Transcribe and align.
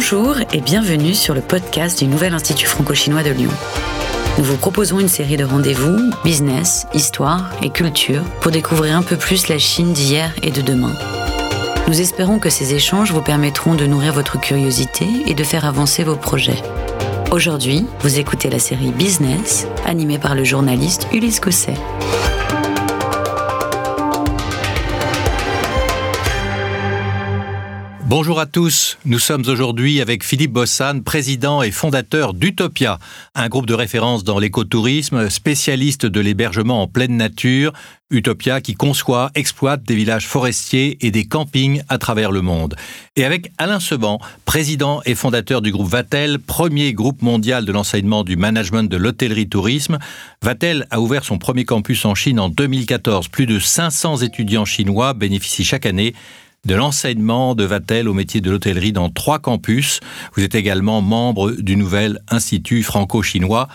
Bonjour 0.00 0.36
et 0.52 0.60
bienvenue 0.60 1.12
sur 1.12 1.34
le 1.34 1.40
podcast 1.40 1.98
du 1.98 2.06
Nouvel 2.06 2.32
Institut 2.32 2.68
franco-chinois 2.68 3.24
de 3.24 3.30
Lyon. 3.30 3.50
Nous 4.38 4.44
vous 4.44 4.56
proposons 4.56 5.00
une 5.00 5.08
série 5.08 5.36
de 5.36 5.42
rendez-vous, 5.42 6.12
business, 6.22 6.86
histoire 6.94 7.50
et 7.64 7.70
culture 7.70 8.22
pour 8.40 8.52
découvrir 8.52 8.96
un 8.96 9.02
peu 9.02 9.16
plus 9.16 9.48
la 9.48 9.58
Chine 9.58 9.92
d'hier 9.92 10.32
et 10.44 10.52
de 10.52 10.60
demain. 10.60 10.94
Nous 11.88 12.00
espérons 12.00 12.38
que 12.38 12.48
ces 12.48 12.74
échanges 12.74 13.10
vous 13.10 13.22
permettront 13.22 13.74
de 13.74 13.86
nourrir 13.86 14.12
votre 14.12 14.38
curiosité 14.38 15.04
et 15.26 15.34
de 15.34 15.42
faire 15.42 15.64
avancer 15.64 16.04
vos 16.04 16.14
projets. 16.14 16.62
Aujourd'hui, 17.32 17.84
vous 17.98 18.20
écoutez 18.20 18.50
la 18.50 18.60
série 18.60 18.92
Business, 18.92 19.66
animée 19.84 20.20
par 20.20 20.36
le 20.36 20.44
journaliste 20.44 21.08
Ulysse 21.12 21.40
Cosset. 21.40 21.74
Bonjour 28.08 28.40
à 28.40 28.46
tous, 28.46 28.96
nous 29.04 29.18
sommes 29.18 29.44
aujourd'hui 29.48 30.00
avec 30.00 30.24
Philippe 30.24 30.52
Bossan, 30.52 31.02
président 31.02 31.60
et 31.60 31.70
fondateur 31.70 32.32
d'Utopia, 32.32 32.98
un 33.34 33.48
groupe 33.50 33.66
de 33.66 33.74
référence 33.74 34.24
dans 34.24 34.38
l'écotourisme, 34.38 35.28
spécialiste 35.28 36.06
de 36.06 36.18
l'hébergement 36.18 36.80
en 36.80 36.86
pleine 36.86 37.18
nature, 37.18 37.74
Utopia 38.10 38.62
qui 38.62 38.72
conçoit, 38.72 39.30
exploite 39.34 39.82
des 39.82 39.94
villages 39.94 40.26
forestiers 40.26 40.96
et 41.06 41.10
des 41.10 41.26
campings 41.26 41.82
à 41.90 41.98
travers 41.98 42.32
le 42.32 42.40
monde. 42.40 42.76
Et 43.16 43.26
avec 43.26 43.52
Alain 43.58 43.78
Seban, 43.78 44.20
président 44.46 45.02
et 45.04 45.14
fondateur 45.14 45.60
du 45.60 45.70
groupe 45.70 45.88
Vatel, 45.88 46.38
premier 46.38 46.94
groupe 46.94 47.20
mondial 47.20 47.66
de 47.66 47.72
l'enseignement 47.72 48.24
du 48.24 48.36
management 48.36 48.84
de 48.84 48.96
l'hôtellerie-tourisme, 48.96 49.98
Vatel 50.40 50.86
a 50.90 51.02
ouvert 51.02 51.26
son 51.26 51.36
premier 51.36 51.66
campus 51.66 52.06
en 52.06 52.14
Chine 52.14 52.40
en 52.40 52.48
2014. 52.48 53.28
Plus 53.28 53.44
de 53.44 53.58
500 53.58 54.22
étudiants 54.22 54.64
chinois 54.64 55.12
bénéficient 55.12 55.66
chaque 55.66 55.84
année 55.84 56.14
de 56.68 56.74
l'enseignement 56.74 57.54
de 57.54 57.64
Vatel 57.64 58.08
au 58.08 58.14
métier 58.14 58.42
de 58.42 58.50
l'hôtellerie 58.50 58.92
dans 58.92 59.08
trois 59.08 59.38
campus. 59.38 60.00
Vous 60.34 60.42
êtes 60.42 60.54
également 60.54 61.00
membre 61.00 61.52
du 61.52 61.76
nouvel 61.76 62.20
Institut 62.28 62.82
franco-chinois. 62.82 63.68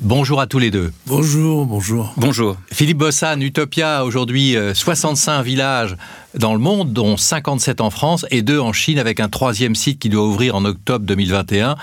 Bonjour 0.00 0.40
à 0.40 0.46
tous 0.46 0.60
les 0.60 0.70
deux. 0.70 0.92
Bonjour, 1.06 1.66
bonjour. 1.66 2.14
Bonjour. 2.16 2.56
Philippe 2.72 2.98
Bossan, 2.98 3.42
Utopia 3.42 4.04
aujourd'hui 4.04 4.54
65 4.72 5.40
euh, 5.40 5.42
villages 5.42 5.96
dans 6.38 6.52
le 6.52 6.60
monde, 6.60 6.92
dont 6.92 7.16
57 7.16 7.80
en 7.80 7.90
France 7.90 8.24
et 8.30 8.42
deux 8.42 8.60
en 8.60 8.72
Chine, 8.72 9.00
avec 9.00 9.18
un 9.18 9.28
troisième 9.28 9.74
site 9.74 9.98
qui 9.98 10.08
doit 10.08 10.24
ouvrir 10.24 10.54
en 10.54 10.64
octobre 10.64 11.04
2021. 11.04 11.74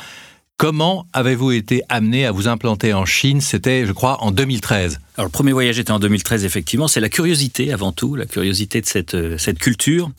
Comment 0.58 1.06
avez-vous 1.14 1.52
été 1.52 1.84
amené 1.88 2.26
à 2.26 2.32
vous 2.32 2.48
implanter 2.48 2.92
en 2.92 3.06
Chine? 3.06 3.42
C'était, 3.42 3.86
je 3.86 3.92
crois, 3.92 4.24
en 4.24 4.32
2013. 4.32 5.00
Alors, 5.16 5.28
le 5.28 5.32
premier 5.32 5.52
voyage 5.52 5.78
était 5.78 5.92
en 5.92 6.00
2013, 6.00 6.46
effectivement. 6.46 6.88
C'est 6.88 7.00
la 7.00 7.10
curiosité, 7.10 7.72
avant 7.72 7.92
tout, 7.92 8.16
la 8.16 8.26
curiosité 8.26 8.82
de 8.82 8.88
cette, 8.88 9.14
euh, 9.14 9.38
cette 9.38 9.60
culture. 9.60 10.10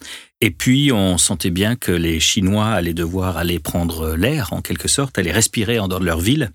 Et 0.40 0.52
puis, 0.52 0.92
on 0.92 1.18
sentait 1.18 1.50
bien 1.50 1.74
que 1.74 1.90
les 1.90 2.20
Chinois 2.20 2.68
allaient 2.68 2.94
devoir 2.94 3.36
aller 3.38 3.58
prendre 3.58 4.14
l'air, 4.14 4.52
en 4.52 4.62
quelque 4.62 4.86
sorte, 4.86 5.18
aller 5.18 5.32
respirer 5.32 5.80
en 5.80 5.88
dehors 5.88 5.98
de 5.98 6.04
leur 6.04 6.20
ville. 6.20 6.52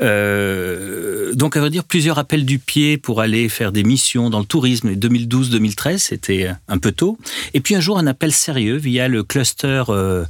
Euh, 0.00 1.34
donc, 1.34 1.54
à 1.54 1.60
vrai 1.60 1.68
dire, 1.68 1.84
plusieurs 1.84 2.18
appels 2.18 2.46
du 2.46 2.58
pied 2.58 2.96
pour 2.96 3.20
aller 3.20 3.50
faire 3.50 3.72
des 3.72 3.82
missions 3.82 4.30
dans 4.30 4.38
le 4.38 4.46
tourisme. 4.46 4.92
2012-2013, 4.92 5.98
c'était 5.98 6.50
un 6.66 6.78
peu 6.78 6.92
tôt. 6.92 7.18
Et 7.52 7.60
puis, 7.60 7.74
un 7.74 7.80
jour, 7.80 7.98
un 7.98 8.06
appel 8.06 8.32
sérieux 8.32 8.76
via 8.76 9.06
le 9.06 9.22
cluster 9.22 9.84
euh, 9.90 10.24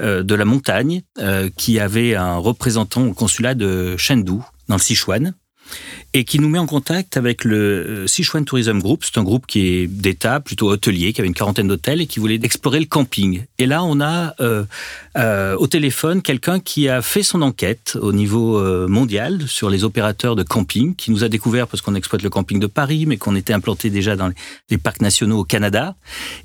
euh, 0.00 0.22
de 0.22 0.34
la 0.36 0.44
montagne, 0.44 1.02
euh, 1.18 1.50
qui 1.56 1.80
avait 1.80 2.14
un 2.14 2.36
représentant 2.36 3.06
au 3.06 3.12
consulat 3.12 3.54
de 3.54 3.96
Chengdu, 3.96 4.38
dans 4.68 4.76
le 4.76 4.80
Sichuan 4.80 5.34
et 6.14 6.24
qui 6.24 6.38
nous 6.38 6.48
met 6.48 6.58
en 6.58 6.66
contact 6.66 7.16
avec 7.16 7.44
le 7.44 7.56
euh, 7.56 8.06
Sichuan 8.06 8.44
Tourism 8.44 8.80
Group. 8.80 9.04
C'est 9.04 9.18
un 9.18 9.22
groupe 9.22 9.46
qui 9.46 9.66
est 9.66 9.86
d'État, 9.86 10.40
plutôt 10.40 10.70
hôtelier, 10.70 11.12
qui 11.12 11.20
avait 11.20 11.28
une 11.28 11.34
quarantaine 11.34 11.68
d'hôtels 11.68 12.00
et 12.00 12.06
qui 12.06 12.20
voulait 12.20 12.40
explorer 12.42 12.80
le 12.80 12.86
camping. 12.86 13.44
Et 13.58 13.66
là, 13.66 13.82
on 13.84 14.00
a 14.00 14.34
euh, 14.40 14.64
euh, 15.16 15.56
au 15.56 15.66
téléphone 15.66 16.20
quelqu'un 16.20 16.60
qui 16.60 16.88
a 16.88 17.00
fait 17.00 17.22
son 17.22 17.40
enquête 17.40 17.96
au 18.00 18.12
niveau 18.12 18.58
euh, 18.58 18.86
mondial 18.86 19.48
sur 19.48 19.70
les 19.70 19.82
opérateurs 19.82 20.36
de 20.36 20.42
camping, 20.42 20.94
qui 20.94 21.10
nous 21.10 21.24
a 21.24 21.28
découvert 21.28 21.68
parce 21.68 21.80
qu'on 21.80 21.94
exploite 21.94 22.22
le 22.22 22.28
camping 22.28 22.60
de 22.60 22.66
Paris, 22.66 23.06
mais 23.06 23.16
qu'on 23.16 23.34
était 23.34 23.54
implanté 23.54 23.88
déjà 23.88 24.14
dans 24.14 24.30
les, 24.70 24.78
parcs 24.78 25.00
nationaux 25.00 25.38
au 25.38 25.44
Canada. 25.44 25.96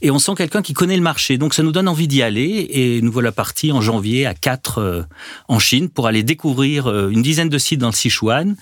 Et 0.02 0.10
on 0.10 0.20
sent 0.20 0.34
quelqu'un 0.38 0.62
qui 0.62 0.74
connaît 0.74 0.96
le 0.96 1.02
marché. 1.02 1.38
Donc 1.38 1.54
ça 1.54 1.64
nous 1.64 1.72
donne 1.72 1.88
envie 1.88 2.08
d'y 2.08 2.22
aller. 2.22 2.68
Et 2.70 3.02
nous 3.02 3.12
voilà 3.12 3.32
partis 3.32 3.72
en 3.72 3.82
janvier 3.82 4.26
à 4.26 4.34
4 4.34 4.78
euh, 4.78 5.02
en 5.50 5.60
Chine 5.60 5.90
pour 5.90 6.08
aller 6.08 6.24
découvrir 6.24 6.88
une 7.10 7.22
dizaine 7.22 7.50
de 7.50 7.58
sites 7.58 7.80
dans 7.80 7.88
le 7.88 7.94
Sichuan 7.94 8.56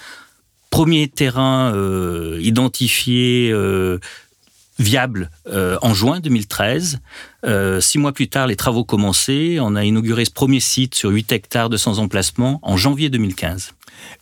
premier 0.69 1.07
terrain 1.07 1.73
euh, 1.73 2.39
identifié 2.41 3.49
euh, 3.51 3.99
viable 4.79 5.29
euh, 5.47 5.77
en 5.81 5.93
juin 5.93 6.19
2013. 6.19 6.99
Euh, 7.45 7.81
six 7.81 7.97
mois 7.97 8.13
plus 8.13 8.29
tard, 8.29 8.47
les 8.47 8.55
travaux 8.55 8.83
commençaient. 8.83 9.57
On 9.59 9.75
a 9.75 9.83
inauguré 9.83 10.25
ce 10.25 10.31
premier 10.31 10.59
site 10.59 10.95
sur 10.95 11.11
8 11.11 11.31
hectares 11.31 11.69
de 11.69 11.77
sans 11.77 11.99
emplacement 11.99 12.59
en 12.63 12.77
janvier 12.77 13.09
2015. 13.09 13.73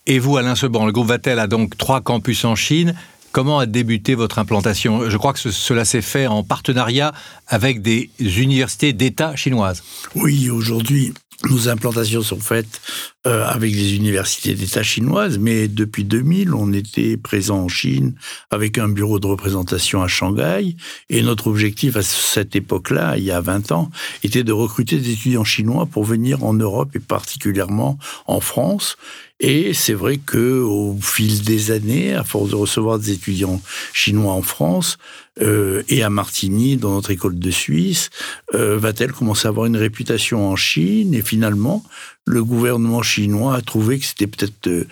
Et 0.07 0.19
vous, 0.19 0.37
Alain 0.37 0.55
Seban, 0.55 0.85
le 0.85 0.91
groupe 0.91 1.07
Vatel 1.07 1.39
a 1.39 1.47
donc 1.47 1.77
trois 1.77 2.01
campus 2.01 2.43
en 2.43 2.55
Chine. 2.55 2.95
Comment 3.31 3.59
a 3.59 3.67
débuté 3.67 4.15
votre 4.15 4.39
implantation? 4.39 5.09
Je 5.09 5.17
crois 5.17 5.33
que 5.33 5.51
cela 5.51 5.85
s'est 5.85 6.01
fait 6.01 6.25
en 6.25 6.43
partenariat 6.43 7.13
avec 7.47 7.83
des 7.83 8.09
universités 8.19 8.93
d'État 8.93 9.35
chinoises. 9.35 9.83
Oui, 10.15 10.49
aujourd'hui, 10.49 11.13
nos 11.45 11.69
implantations 11.69 12.23
sont 12.23 12.39
faites 12.39 12.81
euh, 13.27 13.45
avec 13.45 13.71
des 13.71 13.95
universités 13.95 14.55
d'État 14.55 14.81
chinoises, 14.81 15.37
mais 15.37 15.67
depuis 15.67 16.03
2000, 16.03 16.53
on 16.55 16.73
était 16.73 17.15
présent 17.15 17.59
en 17.59 17.67
Chine 17.67 18.15
avec 18.49 18.79
un 18.79 18.89
bureau 18.89 19.19
de 19.19 19.27
représentation 19.27 20.01
à 20.01 20.07
Shanghai. 20.07 20.75
Et 21.09 21.21
notre 21.21 21.47
objectif 21.47 21.95
à 21.95 22.01
cette 22.01 22.55
époque-là, 22.55 23.17
il 23.17 23.23
y 23.23 23.31
a 23.31 23.39
20 23.39 23.71
ans, 23.71 23.91
était 24.23 24.43
de 24.43 24.51
recruter 24.51 24.97
des 24.97 25.11
étudiants 25.11 25.43
chinois 25.43 25.85
pour 25.85 26.05
venir 26.05 26.43
en 26.43 26.53
Europe 26.53 26.95
et 26.95 26.99
particulièrement 26.99 27.99
en 28.25 28.39
France. 28.39 28.97
Et 29.39 29.73
c'est 29.73 29.93
vrai 29.93 30.17
que 30.17 30.61
au 30.61 30.97
fil 30.99 31.43
des 31.43 31.69
années, 31.69 32.13
à 32.13 32.23
force 32.23 32.49
de 32.49 32.55
recevoir 32.55 32.97
des 32.97 33.11
étudiants 33.11 33.61
chinois 33.93 34.33
en 34.33 34.41
France 34.41 34.97
euh, 35.41 35.83
et 35.89 36.01
à 36.01 36.09
Martigny, 36.09 36.77
dans 36.77 36.91
notre 36.91 37.11
école 37.11 37.37
de 37.37 37.51
Suisse, 37.51 38.09
euh, 38.55 38.77
va-t-elle 38.77 39.11
commencer 39.11 39.47
à 39.47 39.49
avoir 39.49 39.67
une 39.67 39.77
réputation 39.77 40.49
en 40.49 40.55
Chine? 40.55 41.13
Et 41.13 41.21
finalement, 41.21 41.83
le 42.25 42.43
gouvernement 42.43 43.03
chinois 43.03 43.55
a 43.55 43.61
trouvé 43.61 43.99
que 43.99 44.05
c'était 44.05 44.27
peut-être 44.27 44.67
euh, 44.67 44.87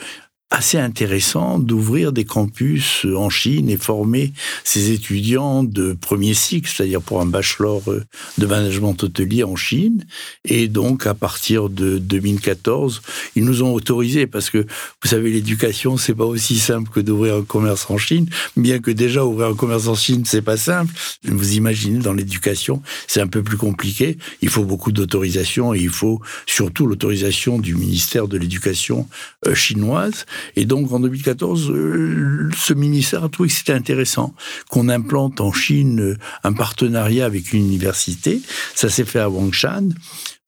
assez 0.55 0.77
intéressant 0.77 1.59
d'ouvrir 1.59 2.13
des 2.13 2.23
campus 2.23 3.05
en 3.15 3.29
Chine 3.29 3.69
et 3.69 3.75
former 3.75 4.31
ces 4.63 4.91
étudiants 4.91 5.65
de 5.65 5.91
premier 5.99 6.33
cycle, 6.33 6.71
c'est-à-dire 6.73 7.01
pour 7.01 7.19
un 7.19 7.25
bachelor 7.25 7.81
euh, 7.89 8.05
de 8.37 8.45
management 8.45 8.95
hôtelier 9.03 9.43
en 9.43 9.57
Chine. 9.57 10.05
Et 10.45 10.69
donc, 10.69 11.07
à 11.07 11.13
partir 11.13 11.69
de 11.69 11.97
2014, 11.97 13.01
ils 13.35 13.43
nous 13.43 13.63
ont 13.63 13.73
autorisé 13.73 14.27
parce 14.27 14.49
que, 14.49 14.59
vous 14.59 15.09
savez, 15.09 15.29
l'éducation, 15.29 15.97
c'est 15.97 16.15
pas 16.15 16.25
aussi 16.25 16.57
simple 16.57 16.89
que 16.89 17.01
d'ouvrir 17.01 17.35
un 17.35 17.43
commerce 17.43 17.85
en 17.89 17.97
Chine, 17.97 18.29
bien 18.55 18.79
que 18.79 18.91
déjà 18.91 19.25
ouvrir 19.25 19.49
un 19.49 19.55
commerce 19.55 19.87
en 19.87 19.95
Chine, 19.95 20.23
c'est 20.25 20.41
pas 20.41 20.57
simple. 20.57 20.93
Vous 21.25 21.55
imaginez, 21.55 21.99
dans 21.99 22.13
l'éducation, 22.13 22.81
c'est 23.07 23.19
un 23.19 23.27
peu 23.27 23.43
plus 23.43 23.57
compliqué. 23.57 24.17
Il 24.41 24.47
faut 24.47 24.63
beaucoup 24.63 24.93
d'autorisation 24.93 25.73
et 25.73 25.79
il 25.79 25.89
faut 25.89 26.21
surtout 26.45 26.87
l'autorisation 26.87 27.59
du 27.59 27.75
ministère 27.75 28.29
de 28.29 28.37
l'Éducation 28.37 29.09
euh, 29.47 29.53
chinoise. 29.53 30.25
Et 30.55 30.65
donc, 30.65 30.91
en 30.91 30.99
2014, 30.99 31.71
euh, 31.71 32.49
ce 32.55 32.73
ministère 32.73 33.23
a 33.23 33.29
trouvé 33.29 33.49
que 33.49 33.55
c'était 33.55 33.73
intéressant 33.73 34.33
qu'on 34.69 34.89
implante 34.89 35.41
en 35.41 35.51
Chine 35.51 35.99
euh, 36.01 36.17
un 36.43 36.53
partenariat 36.53 37.25
avec 37.25 37.53
une 37.53 37.65
université. 37.65 38.41
Ça 38.75 38.89
s'est 38.89 39.05
fait 39.05 39.19
à 39.19 39.29
Wangshan 39.29 39.89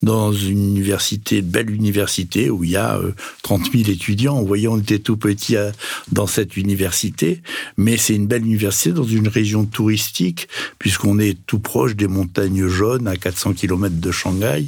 dans 0.02 0.32
une 0.32 0.76
université, 0.76 1.42
belle 1.42 1.70
université 1.70 2.50
où 2.50 2.62
il 2.62 2.70
y 2.70 2.76
a 2.76 3.00
30 3.42 3.62
euh, 3.62 3.78
000 3.78 3.90
étudiants. 3.90 4.40
Vous 4.40 4.46
voyez, 4.46 4.68
on 4.68 4.78
était 4.78 5.00
tout 5.00 5.16
petit 5.16 5.56
à, 5.56 5.72
dans 6.12 6.28
cette 6.28 6.56
université, 6.56 7.42
mais 7.76 7.96
c'est 7.96 8.14
une 8.14 8.26
belle 8.26 8.44
université 8.44 8.92
dans 8.92 9.04
une 9.04 9.26
région 9.26 9.64
touristique 9.64 10.48
puisqu'on 10.78 11.18
est 11.18 11.36
tout 11.46 11.58
proche 11.58 11.96
des 11.96 12.06
montagnes 12.06 12.68
jaunes 12.68 13.08
à 13.08 13.16
400 13.16 13.54
km 13.54 13.96
de 13.96 14.10
Shanghai. 14.12 14.66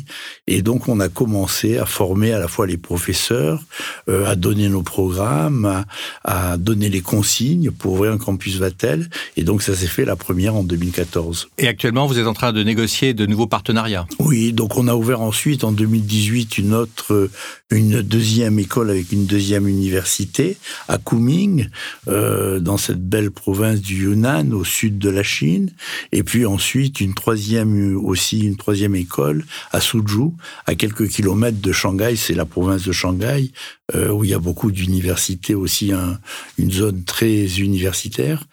Et 0.49 0.63
donc, 0.63 0.89
on 0.89 0.99
a 0.99 1.09
commencé 1.09 1.79
à 1.79 1.87
former 1.87 2.33
à 2.33 2.41
la 2.41 2.49
fois 2.49 2.67
les 2.67 2.77
professeurs, 2.77 3.63
euh, 4.09 4.27
à 4.27 4.35
donner 4.35 4.69
nos 4.69 4.83
programmes, 4.83 5.65
à, 5.65 5.85
à, 6.25 6.57
donner 6.57 6.89
les 6.89 7.03
consignes 7.03 7.71
pour 7.71 7.93
ouvrir 7.93 8.13
un 8.13 8.19
campus 8.19 8.57
Vatel. 8.57 9.09
Et 9.37 9.45
donc, 9.45 9.63
ça 9.63 9.77
s'est 9.77 9.87
fait 9.87 10.05
la 10.05 10.17
première 10.17 10.57
en 10.57 10.65
2014. 10.65 11.51
Et 11.59 11.69
actuellement, 11.69 12.07
vous 12.07 12.19
êtes 12.19 12.27
en 12.27 12.35
train 12.35 12.53
de 12.53 12.65
négocier 12.65 13.15
de 13.15 13.27
nouveaux 13.27 13.47
partenariats? 13.47 14.07
Oui, 14.19 14.53
donc 14.53 14.77
on 14.77 14.89
a 14.89 14.95
ouvert 14.95 15.20
ensuite 15.21 15.65
en 15.65 15.73
2018 15.73 16.59
une 16.59 16.75
autre, 16.75 17.31
une 17.71 18.03
deuxième 18.03 18.59
école 18.59 18.91
avec 18.91 19.13
une 19.13 19.27
deuxième 19.27 19.69
université 19.69 20.57
à 20.89 20.99
Kunming, 20.99 21.69
euh, 22.09 22.59
dans 22.61 22.77
cette 22.77 23.03
belle 23.03 23.31
province 23.31 23.81
du 23.81 24.05
Yunnan 24.05 24.53
au 24.53 24.65
sud 24.65 24.99
de 24.99 25.11
la 25.11 25.23
Chine, 25.23 25.71
et 26.13 26.23
puis 26.23 26.47
ensuite 26.47 27.01
une 27.01 27.15
troisième 27.15 27.97
aussi 27.97 28.41
une 28.41 28.57
troisième 28.57 28.95
école 28.95 29.45
à 29.73 29.81
Suzhou, 29.81 30.35
à 30.67 30.75
quelques 30.75 31.09
kilomètres 31.09 31.61
de 31.61 31.73
Shanghai, 31.73 32.17
c'est 32.17 32.35
la 32.35 32.47
province 32.47 32.85
de 32.85 32.93
Shanghai 32.93 33.51
euh, 33.95 34.11
où 34.11 34.25
il 34.25 34.31
y 34.31 34.35
a 34.35 34.39
beaucoup 34.39 34.71
d'universités 34.71 35.55
aussi, 35.55 35.93
un, 35.93 36.19
une 36.59 36.71
zone 36.71 37.05
très 37.05 37.59
universitaire. 37.59 38.45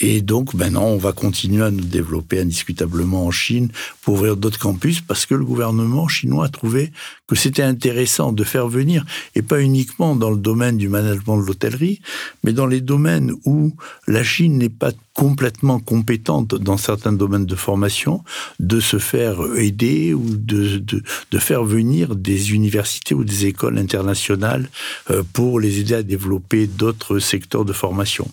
Et 0.00 0.22
donc 0.22 0.54
maintenant, 0.54 0.86
on 0.86 0.96
va 0.96 1.12
continuer 1.12 1.62
à 1.62 1.70
nous 1.70 1.84
développer 1.84 2.40
indiscutablement 2.40 3.26
en 3.26 3.30
Chine 3.30 3.70
pour 4.02 4.14
ouvrir 4.14 4.36
d'autres 4.36 4.58
campus 4.58 5.00
parce 5.00 5.24
que 5.24 5.34
le 5.34 5.44
gouvernement 5.44 6.08
chinois 6.08 6.46
a 6.46 6.48
trouvé 6.48 6.90
que 7.28 7.36
c'était 7.36 7.62
intéressant 7.62 8.32
de 8.32 8.44
faire 8.44 8.68
venir, 8.68 9.04
et 9.34 9.42
pas 9.42 9.60
uniquement 9.60 10.14
dans 10.14 10.30
le 10.30 10.36
domaine 10.36 10.76
du 10.76 10.88
management 10.88 11.38
de 11.38 11.46
l'hôtellerie, 11.46 12.00
mais 12.42 12.52
dans 12.52 12.66
les 12.66 12.80
domaines 12.80 13.32
où 13.44 13.72
la 14.06 14.22
Chine 14.22 14.58
n'est 14.58 14.68
pas 14.68 14.92
complètement 15.14 15.78
compétente 15.78 16.54
dans 16.54 16.76
certains 16.76 17.12
domaines 17.12 17.46
de 17.46 17.54
formation, 17.54 18.22
de 18.58 18.80
se 18.80 18.98
faire 18.98 19.38
aider 19.56 20.12
ou 20.12 20.36
de, 20.36 20.78
de, 20.78 21.38
faire 21.38 21.64
venir 21.64 22.16
des 22.16 22.52
universités 22.52 23.14
ou 23.14 23.24
des 23.24 23.46
écoles 23.46 23.78
internationales 23.78 24.68
euh, 25.10 25.22
pour 25.32 25.60
les 25.60 25.78
aider 25.78 25.94
à 25.94 26.02
développer 26.02 26.66
d'autres 26.66 27.20
secteurs 27.20 27.64
de 27.64 27.72
formation. 27.72 28.28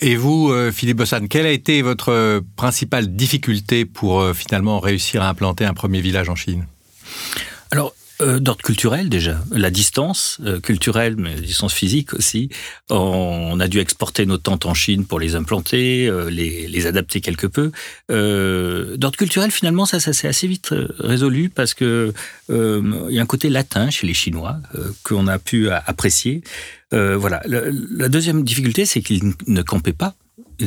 Et 0.00 0.16
vous, 0.16 0.50
euh, 0.50 0.72
Philippe 0.72 0.98
Bossan, 0.98 1.28
quelle 1.28 1.46
a 1.46 1.50
été 1.50 1.82
votre 1.82 2.42
principale 2.56 3.14
difficulté 3.14 3.84
pour 3.84 4.20
euh, 4.20 4.32
finalement 4.32 4.80
réussir 4.80 5.22
à 5.22 5.28
implanter 5.28 5.64
un 5.64 5.74
premier 5.74 6.00
village 6.00 6.28
en 6.28 6.34
Chine? 6.34 6.66
Euh, 8.22 8.38
d'ordre 8.38 8.62
culturel 8.62 9.08
déjà, 9.08 9.42
la 9.50 9.70
distance 9.70 10.38
euh, 10.44 10.60
culturelle, 10.60 11.16
mais 11.18 11.34
la 11.34 11.40
distance 11.40 11.72
physique 11.72 12.14
aussi. 12.14 12.48
On, 12.90 13.58
a 13.60 13.68
dû 13.68 13.80
exporter 13.80 14.26
nos 14.26 14.38
tentes 14.38 14.66
en 14.66 14.74
Chine 14.74 15.04
pour 15.04 15.20
les 15.20 15.34
implanter, 15.34 16.06
euh, 16.06 16.30
les, 16.30 16.86
adapter 16.86 17.20
quelque 17.20 17.46
peu. 17.46 17.70
D'ordre 18.08 19.16
culturel, 19.16 19.50
finalement, 19.50 19.86
ça, 19.86 20.00
ça 20.00 20.12
s'est 20.12 20.28
assez 20.28 20.46
vite 20.46 20.74
résolu 20.98 21.48
parce 21.48 21.74
que 21.74 22.12
il 22.48 23.14
y 23.14 23.18
a 23.18 23.22
un 23.22 23.26
côté 23.26 23.48
latin 23.48 23.90
chez 23.90 24.06
les 24.06 24.14
Chinois 24.14 24.56
qu'on 25.04 25.26
a 25.26 25.38
pu 25.38 25.70
apprécier. 25.70 26.42
voilà. 26.90 27.40
la 27.46 28.08
deuxième 28.08 28.42
difficulté, 28.42 28.84
c'est 28.84 29.00
qu'ils 29.00 29.32
ne 29.46 29.62
campaient 29.62 29.92
pas 29.92 30.14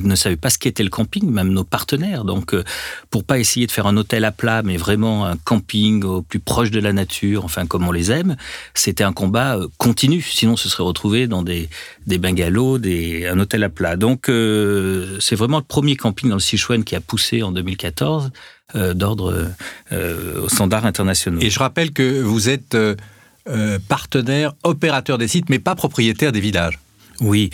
ne 0.03 0.15
savaient 0.15 0.35
pas 0.35 0.49
ce 0.49 0.57
qu'était 0.57 0.83
le 0.83 0.89
camping, 0.89 1.29
même 1.29 1.49
nos 1.49 1.63
partenaires. 1.63 2.23
Donc, 2.23 2.53
euh, 2.53 2.63
pour 3.09 3.23
pas 3.23 3.39
essayer 3.39 3.67
de 3.67 3.71
faire 3.71 3.87
un 3.87 3.97
hôtel 3.97 4.25
à 4.25 4.31
plat, 4.31 4.63
mais 4.63 4.77
vraiment 4.77 5.25
un 5.25 5.37
camping 5.37 6.03
au 6.03 6.21
plus 6.21 6.39
proche 6.39 6.71
de 6.71 6.79
la 6.79 6.93
nature, 6.93 7.45
enfin 7.45 7.65
comme 7.65 7.87
on 7.87 7.91
les 7.91 8.11
aime, 8.11 8.35
c'était 8.73 9.03
un 9.03 9.13
combat 9.13 9.57
euh, 9.57 9.67
continu. 9.77 10.21
Sinon, 10.21 10.57
ce 10.57 10.69
serait 10.69 10.83
retrouvé 10.83 11.27
dans 11.27 11.43
des, 11.43 11.69
des 12.07 12.17
bungalows, 12.17 12.77
un 12.77 13.39
hôtel 13.39 13.63
à 13.63 13.69
plat. 13.69 13.95
Donc, 13.95 14.29
euh, 14.29 15.17
c'est 15.19 15.35
vraiment 15.35 15.57
le 15.57 15.63
premier 15.63 15.95
camping 15.95 16.29
dans 16.29 16.35
le 16.35 16.41
Sichuan 16.41 16.83
qui 16.83 16.95
a 16.95 17.01
poussé 17.01 17.43
en 17.43 17.51
2014 17.51 18.31
d'ordre 18.93 19.47
aux 19.91 20.49
standards 20.49 20.85
internationaux. 20.85 21.39
Et 21.39 21.49
je 21.49 21.59
rappelle 21.59 21.91
que 21.93 22.21
vous 22.21 22.49
êtes 22.49 22.75
partenaire, 23.87 24.53
opérateur 24.63 25.17
des 25.17 25.27
sites, 25.27 25.49
mais 25.49 25.59
pas 25.59 25.75
propriétaire 25.75 26.31
des 26.31 26.41
villages. 26.41 26.79
Oui, 27.21 27.49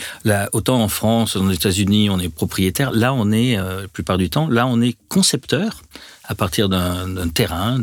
autant 0.54 0.82
en 0.82 0.88
France, 0.88 1.36
aux 1.36 1.52
États-Unis, 1.52 2.10
on 2.10 2.20
est 2.20 2.30
propriétaire. 2.30 2.92
Là, 2.92 3.14
on 3.14 3.32
est, 3.32 3.58
euh, 3.58 3.84
la 3.84 3.88
plupart 3.88 4.18
du 4.18 4.30
temps, 4.30 4.48
là, 4.50 4.68
on 4.68 4.82
est 4.82 4.96
concepteur 5.08 5.82
à 6.32 6.36
partir 6.36 6.70
d'un 6.70 7.28
terrain, 7.28 7.82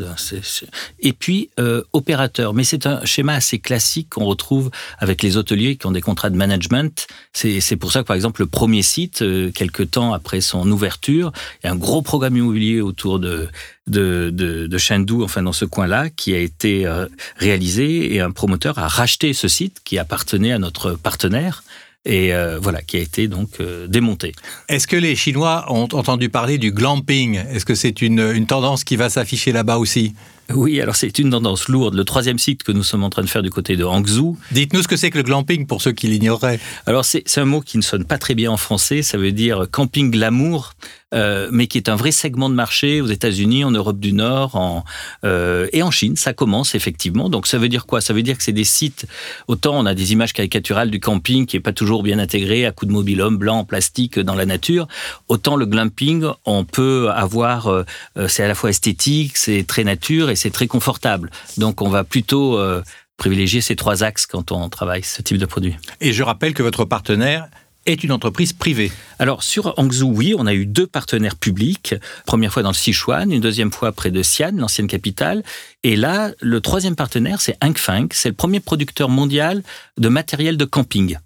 et 1.01 1.13
puis 1.13 1.51
euh, 1.61 1.83
opérateur. 1.93 2.55
Mais 2.55 2.65
c'est 2.65 2.87
un 2.87 3.05
schéma 3.05 3.35
assez 3.35 3.59
classique 3.59 4.09
qu'on 4.09 4.25
retrouve 4.25 4.71
avec 4.99 5.23
les 5.23 5.37
hôteliers 5.37 5.77
qui 5.77 5.87
ont 5.87 5.91
des 5.91 6.01
contrats 6.01 6.31
de 6.31 6.37
management. 6.37 7.07
C'est 7.35 7.77
pour 7.77 7.93
ça 7.93 8.01
que, 8.01 8.07
par 8.07 8.17
exemple, 8.17 8.41
le 8.41 8.47
premier 8.47 8.81
site, 8.81 9.21
euh, 9.21 9.51
quelques 9.53 9.91
temps 9.91 10.15
après 10.15 10.41
son 10.41 10.69
ouverture, 10.71 11.31
il 11.63 11.67
y 11.67 11.69
a 11.69 11.73
un 11.73 11.77
gros 11.77 12.01
programme 12.01 12.39
immobilier 12.39 12.81
autour 12.81 13.19
de, 13.19 13.49
de, 13.87 14.31
de, 14.31 15.23
enfin 15.23 15.43
dans 15.43 15.53
ce 15.53 15.67
coin-là, 15.67 16.09
qui 16.09 16.35
a 16.35 16.39
été 16.39 16.87
euh, 16.87 17.07
réalisé 17.37 18.15
et 18.15 18.23
un 18.23 18.31
promoteur 18.31 18.79
a 18.79 18.89
racheté 18.89 19.35
ce 19.35 19.49
site 19.49 19.81
qui 19.85 19.99
appartenait 19.99 20.53
à 20.53 20.59
notre 20.59 20.93
partenaire 20.93 21.65
et 22.05 22.33
euh, 22.33 22.59
voilà, 22.61 22.83
qui 22.83 22.97
a 22.97 23.01
été 23.01 23.29
donc 23.29 23.61
euh, 23.61 23.87
démonté. 23.87 24.33
Est-ce 24.69 24.87
que 24.87 24.97
les 24.97 25.15
Chinois 25.17 25.67
ont 25.69 25.89
entendu 25.93 26.29
parler 26.29 26.59
du 26.59 26.73
glamping? 26.73 27.37
Est-ce 27.37 27.65
que 27.65 27.75
c'est 27.75 28.03
une, 28.03 28.21
une 28.21 28.47
tendance 28.47 28.85
qui 28.85 28.97
va 28.97 29.11
s'afficher 29.11 29.53
là-bas 29.53 29.79
aussi? 29.79 30.15
Oui, 30.55 30.81
alors 30.81 30.97
c'est 30.97 31.19
une 31.19 31.31
tendance 31.31 31.69
lourde. 31.69 31.95
Le 31.95 32.05
troisième 32.05 32.39
site 32.39 32.63
que 32.63 32.73
nous 32.73 32.83
sommes 32.83 33.05
en 33.05 33.11
train 33.11 33.23
de 33.23 33.29
faire 33.29 33.43
du 33.43 33.51
côté 33.51 33.77
de 33.77 33.85
Hangzhou. 33.85 34.39
Dites-nous 34.51 34.83
ce 34.83 34.89
que 34.89 34.97
c'est 34.97 35.11
que 35.11 35.19
le 35.19 35.25
glamping 35.25 35.67
pour 35.67 35.83
ceux 35.83 35.93
qui 35.93 36.07
l'ignoreraient. 36.07 36.59
Alors 36.87 37.05
c'est 37.05 37.23
un 37.37 37.45
mot 37.45 37.61
qui 37.61 37.77
ne 37.77 37.83
sonne 37.83 38.05
pas 38.05 38.17
très 38.17 38.35
bien 38.35 38.51
en 38.51 38.57
français. 38.57 39.03
Ça 39.03 39.19
veut 39.19 39.33
dire 39.33 39.67
camping 39.71 40.11
glamour, 40.11 40.73
euh, 41.15 41.49
mais 41.53 41.67
qui 41.67 41.77
est 41.77 41.91
un 41.91 41.97
vrai 41.97 42.13
segment 42.13 42.49
de 42.49 42.55
marché 42.55 43.01
aux 43.03 43.07
États-Unis, 43.07 43.65
en 43.65 43.71
Europe 43.71 43.99
du 43.99 44.13
Nord, 44.13 44.57
en, 44.57 44.85
euh, 45.25 45.69
et 45.75 45.83
en 45.83 45.91
Chine. 45.91 46.17
Ça 46.17 46.33
commence 46.33 46.75
effectivement. 46.75 47.29
Donc 47.29 47.47
ça 47.47 47.59
veut 47.59 47.69
dire 47.69 47.85
quoi? 47.85 48.01
Ça 48.01 48.15
veut 48.15 48.23
dire 48.23 48.39
que 48.39 48.43
c'est 48.43 48.53
des 48.53 48.65
sites. 48.65 49.07
Autant 49.49 49.79
on 49.79 49.85
a 49.85 49.95
des 49.95 50.13
images 50.13 50.33
caricaturales 50.33 50.91
du 50.91 50.99
camping 51.01 51.45
qui 51.45 51.59
est 51.59 51.61
pas 51.61 51.73
toujours 51.73 52.03
bien 52.03 52.19
intégré 52.19 52.65
à 52.65 52.73
coups 52.73 52.89
de 52.89 52.95
mobil-homme 52.95 53.37
blanc 53.37 53.59
en 53.59 53.65
plastique 53.65 54.19
dans 54.19 54.35
la 54.35 54.47
nature. 54.47 54.89
Autant 55.29 55.57
le 55.57 55.67
glamping, 55.67 56.25
on 56.47 56.65
peut 56.65 57.11
avoir. 57.11 57.67
Euh, 57.67 57.85
c'est 58.29 58.45
à 58.45 58.49
la 58.49 58.55
fois 58.55 58.71
esthétique, 58.71 59.37
c'est 59.37 59.67
très 59.67 59.85
nature 59.85 60.31
et 60.31 60.38
c'est 60.39 60.51
très 60.51 60.67
confortable. 60.67 61.31
Donc 61.59 61.83
on 61.83 61.91
va 61.91 62.05
plutôt 62.05 62.59
euh, 62.59 62.83
privilégier 63.19 63.61
ces 63.61 63.77
trois 63.77 64.03
axes 64.03 64.27
quand 64.27 64.53
on 64.53 64.69
travaille 64.71 65.03
ce 65.03 65.21
type 65.21 65.37
de 65.37 65.47
produit. 65.47 65.77
Et 66.01 66.13
je 66.13 66.23
rappelle 66.23 66.55
que 66.55 66.63
votre 66.63 66.87
partenaire 66.87 67.49
est 67.87 68.05
une 68.05 68.13
entreprise 68.13 68.53
privée. 68.53 68.93
Alors 69.19 69.43
sur 69.43 69.75
Hangzhou, 69.79 70.13
oui, 70.15 70.35
on 70.37 70.47
a 70.47 70.55
eu 70.55 70.67
deux 70.67 70.87
partenaires 70.87 71.37
publics. 71.37 71.95
Première 72.27 72.53
fois 72.53 72.63
dans 72.63 72.71
le 72.71 72.75
Sichuan, 72.75 73.33
une 73.33 73.41
deuxième 73.41 73.73
fois 73.73 73.93
près 73.93 74.11
de 74.11 74.21
Xi'an, 74.21 74.53
l'ancienne 74.57 74.87
capitale. 74.87 75.43
Et 75.83 75.97
là, 75.97 76.33
le 76.41 76.61
troisième 76.61 76.97
partenaire, 76.97 77.41
c'est 77.41 77.57
Fang. 77.77 78.07
C'est 78.13 78.29
le 78.29 78.35
premier 78.35 78.61
producteur 78.61 79.09
mondial 79.09 79.63
de 79.97 80.09
matériel 80.09 80.57
de 80.57 80.65
camping. 80.65 81.19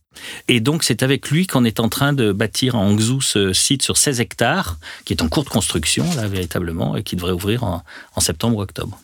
Et 0.48 0.60
donc, 0.60 0.84
c'est 0.84 1.02
avec 1.02 1.30
lui 1.30 1.46
qu'on 1.46 1.64
est 1.64 1.80
en 1.80 1.88
train 1.88 2.12
de 2.12 2.32
bâtir 2.32 2.74
en 2.74 2.88
Hangzhou 2.88 3.20
ce 3.20 3.52
site 3.52 3.82
sur 3.82 3.96
16 3.96 4.20
hectares, 4.20 4.78
qui 5.04 5.12
est 5.12 5.22
en 5.22 5.28
cours 5.28 5.44
de 5.44 5.48
construction, 5.48 6.04
là, 6.16 6.28
véritablement, 6.28 6.96
et 6.96 7.02
qui 7.02 7.16
devrait 7.16 7.32
ouvrir 7.32 7.64
en, 7.64 7.82
en 8.14 8.20
septembre 8.20 8.58
ou 8.58 8.62
octobre. 8.62 8.98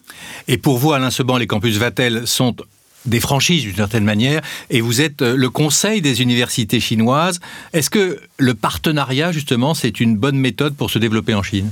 Et 0.46 0.58
pour 0.58 0.78
vous, 0.78 0.92
Alain 0.92 1.10
Seban, 1.10 1.36
les 1.36 1.46
campus 1.46 1.76
Vatel 1.76 2.26
sont 2.26 2.56
des 3.06 3.20
franchises 3.20 3.62
d'une 3.62 3.76
certaine 3.76 4.04
manière, 4.04 4.42
et 4.70 4.80
vous 4.80 5.00
êtes 5.00 5.22
euh, 5.22 5.36
le 5.36 5.50
conseil 5.50 6.02
des 6.02 6.20
universités 6.22 6.80
chinoises. 6.80 7.40
Est-ce 7.72 7.90
que 7.90 8.20
le 8.38 8.54
partenariat, 8.54 9.32
justement, 9.32 9.74
c'est 9.74 10.00
une 10.00 10.16
bonne 10.16 10.38
méthode 10.38 10.74
pour 10.74 10.90
se 10.90 10.98
développer 10.98 11.34
en 11.34 11.42
Chine? 11.42 11.70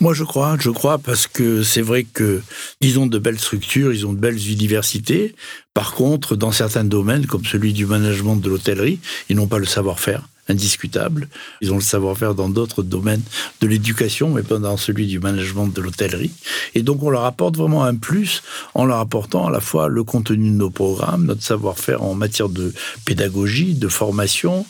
Moi, 0.00 0.14
je 0.14 0.24
crois, 0.24 0.56
je 0.58 0.70
crois, 0.70 0.98
parce 0.98 1.26
que 1.26 1.62
c'est 1.62 1.82
vrai 1.82 2.04
qu'ils 2.04 2.98
ont 2.98 3.06
de 3.06 3.18
belles 3.18 3.38
structures, 3.38 3.92
ils 3.92 4.06
ont 4.06 4.12
de 4.12 4.18
belles 4.18 4.50
universités. 4.50 5.34
Par 5.74 5.92
contre, 5.92 6.36
dans 6.36 6.52
certains 6.52 6.84
domaines, 6.84 7.26
comme 7.26 7.44
celui 7.44 7.72
du 7.72 7.86
management 7.86 8.36
de 8.36 8.48
l'hôtellerie, 8.48 8.98
ils 9.28 9.36
n'ont 9.36 9.46
pas 9.46 9.58
le 9.58 9.66
savoir-faire 9.66 10.22
indiscutable. 10.48 11.28
Ils 11.60 11.72
ont 11.72 11.76
le 11.76 11.82
savoir-faire 11.82 12.34
dans 12.34 12.48
d'autres 12.48 12.82
domaines 12.82 13.22
de 13.60 13.66
l'éducation, 13.66 14.30
mais 14.30 14.42
pas 14.42 14.58
dans 14.58 14.76
celui 14.76 15.06
du 15.06 15.20
management 15.20 15.68
de 15.68 15.80
l'hôtellerie. 15.80 16.32
Et 16.74 16.82
donc, 16.82 17.02
on 17.02 17.10
leur 17.10 17.24
apporte 17.24 17.56
vraiment 17.56 17.84
un 17.84 17.94
plus 17.94 18.42
en 18.74 18.84
leur 18.84 18.98
apportant 18.98 19.46
à 19.46 19.50
la 19.50 19.60
fois 19.60 19.88
le 19.88 20.04
contenu 20.04 20.50
de 20.50 20.56
nos 20.56 20.70
programmes, 20.70 21.26
notre 21.26 21.42
savoir-faire 21.42 22.02
en 22.02 22.14
matière 22.14 22.48
de 22.48 22.72
pédagogie, 23.04 23.74
de 23.74 23.88
formation, 23.88 24.66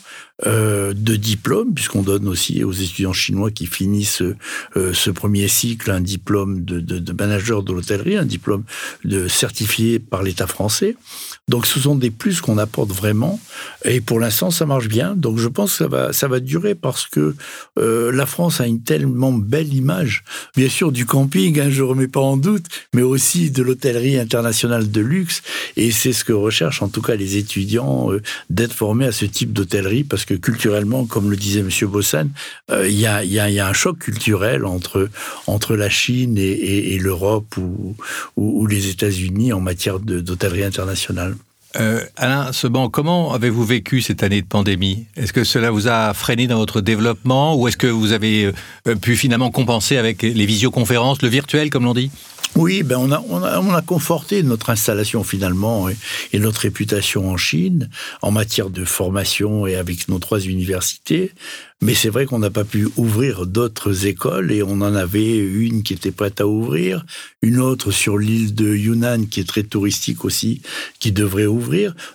euh, 0.47 0.93
de 0.95 1.15
diplôme, 1.15 1.75
puisqu'on 1.75 2.01
donne 2.01 2.27
aussi 2.27 2.63
aux 2.63 2.71
étudiants 2.71 3.13
chinois 3.13 3.51
qui 3.51 3.67
finissent 3.67 4.23
euh, 4.75 4.91
ce 4.91 5.11
premier 5.11 5.47
cycle 5.47 5.91
un 5.91 6.01
diplôme 6.01 6.65
de, 6.65 7.13
manager 7.13 7.61
de 7.61 7.71
l'hôtellerie, 7.71 8.17
un 8.17 8.25
diplôme 8.25 8.63
de 9.05 9.27
certifié 9.27 9.99
par 9.99 10.23
l'État 10.23 10.47
français. 10.47 10.95
Donc 11.47 11.67
ce 11.67 11.79
sont 11.79 11.95
des 11.95 12.09
plus 12.09 12.41
qu'on 12.41 12.57
apporte 12.57 12.89
vraiment, 12.89 13.39
et 13.85 14.01
pour 14.01 14.19
l'instant 14.19 14.49
ça 14.49 14.65
marche 14.65 14.87
bien. 14.87 15.15
Donc 15.15 15.37
je 15.37 15.47
pense 15.47 15.73
que 15.73 15.77
ça 15.77 15.87
va, 15.87 16.13
ça 16.13 16.27
va 16.27 16.39
durer 16.39 16.73
parce 16.73 17.05
que 17.05 17.35
euh, 17.77 18.11
la 18.11 18.25
France 18.25 18.59
a 18.59 18.65
une 18.65 18.81
tellement 18.81 19.33
belle 19.33 19.71
image, 19.71 20.23
bien 20.57 20.67
sûr 20.67 20.91
du 20.91 21.05
camping, 21.05 21.59
hein, 21.59 21.69
je 21.69 21.83
remets 21.83 22.07
pas 22.07 22.21
en 22.21 22.37
doute, 22.37 22.65
mais 22.95 23.03
aussi 23.03 23.51
de 23.51 23.61
l'hôtellerie 23.61 24.17
internationale 24.17 24.89
de 24.89 25.01
luxe, 25.01 25.43
et 25.77 25.91
c'est 25.91 26.11
ce 26.11 26.23
que 26.25 26.33
recherchent 26.33 26.81
en 26.81 26.89
tout 26.89 27.03
cas 27.03 27.13
les 27.13 27.37
étudiants 27.37 28.09
d'être 28.49 28.73
formés 28.73 29.05
à 29.05 29.11
ce 29.11 29.25
type 29.25 29.53
d'hôtellerie 29.53 30.03
parce 30.03 30.22
que 30.25 30.33
culturellement, 30.33 31.05
comme 31.05 31.29
le 31.29 31.37
disait 31.37 31.63
Monsieur 31.63 31.87
Bossan, 31.87 32.29
euh, 32.71 32.87
il 32.87 32.99
y, 32.99 33.07
a, 33.07 33.67
un 33.67 33.73
choc 33.73 33.99
culturel 33.99 34.65
entre, 34.65 35.09
entre 35.47 35.75
la 35.75 35.89
Chine 35.89 36.37
et, 36.37 36.97
l'Europe 36.99 37.57
ou, 37.57 37.95
ou, 38.35 38.61
ou, 38.61 38.67
les 38.67 38.89
États-Unis 38.89 39.53
en 39.53 39.59
matière 39.59 39.99
d'hôtellerie 39.99 40.63
internationale. 40.63 41.35
Euh, 41.79 42.01
Alain 42.17 42.51
Seban, 42.53 42.89
comment 42.89 43.33
avez-vous 43.33 43.65
vécu 43.65 44.01
cette 44.01 44.21
année 44.21 44.41
de 44.41 44.47
pandémie? 44.47 45.05
Est-ce 45.15 45.33
que 45.33 45.43
cela 45.43 45.71
vous 45.71 45.87
a 45.87 46.13
freiné 46.13 46.45
dans 46.45 46.57
votre 46.57 46.81
développement 46.81 47.55
ou 47.55 47.67
est-ce 47.67 47.77
que 47.77 47.87
vous 47.87 48.11
avez 48.11 48.51
euh, 48.87 48.95
pu 48.95 49.15
finalement 49.15 49.49
compenser 49.49 49.97
avec 49.97 50.21
les 50.21 50.45
visioconférences, 50.45 51.21
le 51.23 51.29
virtuel 51.29 51.69
comme 51.71 51.85
l'on 51.85 51.95
dit? 51.95 52.11
Oui, 52.55 52.83
ben 52.83 52.97
on 52.99 53.73
a 53.73 53.81
conforté 53.81 54.43
notre 54.43 54.69
installation 54.69 55.23
finalement 55.23 55.89
et, 55.89 55.97
et, 56.33 56.39
notre 56.39 56.61
réputation 56.61 57.31
en 57.31 57.35
Chine 57.35 57.89
en 58.21 58.29
matière 58.29 58.69
de 58.69 58.85
formation 58.85 59.65
et 59.65 59.75
avec 59.75 60.07
nos 60.07 60.19
trois 60.19 60.39
universités. 60.39 61.31
Mais 61.83 61.95
c'est 61.95 62.07
vrai 62.07 62.25
qu'on 62.25 62.39
n'a 62.39 62.49
pas 62.49 62.63
pu 62.63 62.87
ouvrir 62.95 63.45
d'autres 63.45 64.05
écoles 64.05 64.53
et 64.53 64.63
on 64.63 64.79
en 64.79 64.95
avait 64.95 65.35
une 65.35 65.83
qui 65.83 65.93
était 65.93 66.11
prête 66.11 66.39
à 66.39 66.47
ouvrir, 66.47 67.05
une 67.41 67.59
autre 67.59 67.91
sur 67.91 68.17
l'île 68.17 68.55
de 68.55 68.73
Yunnan 68.73 69.25
qui 69.25 69.41
est 69.41 69.47
très 69.47 69.63
touristique 69.63 70.23
aussi, 70.23 70.61
qui 70.99 71.11
devrait 71.11 71.45
ouvrir. 71.45 71.62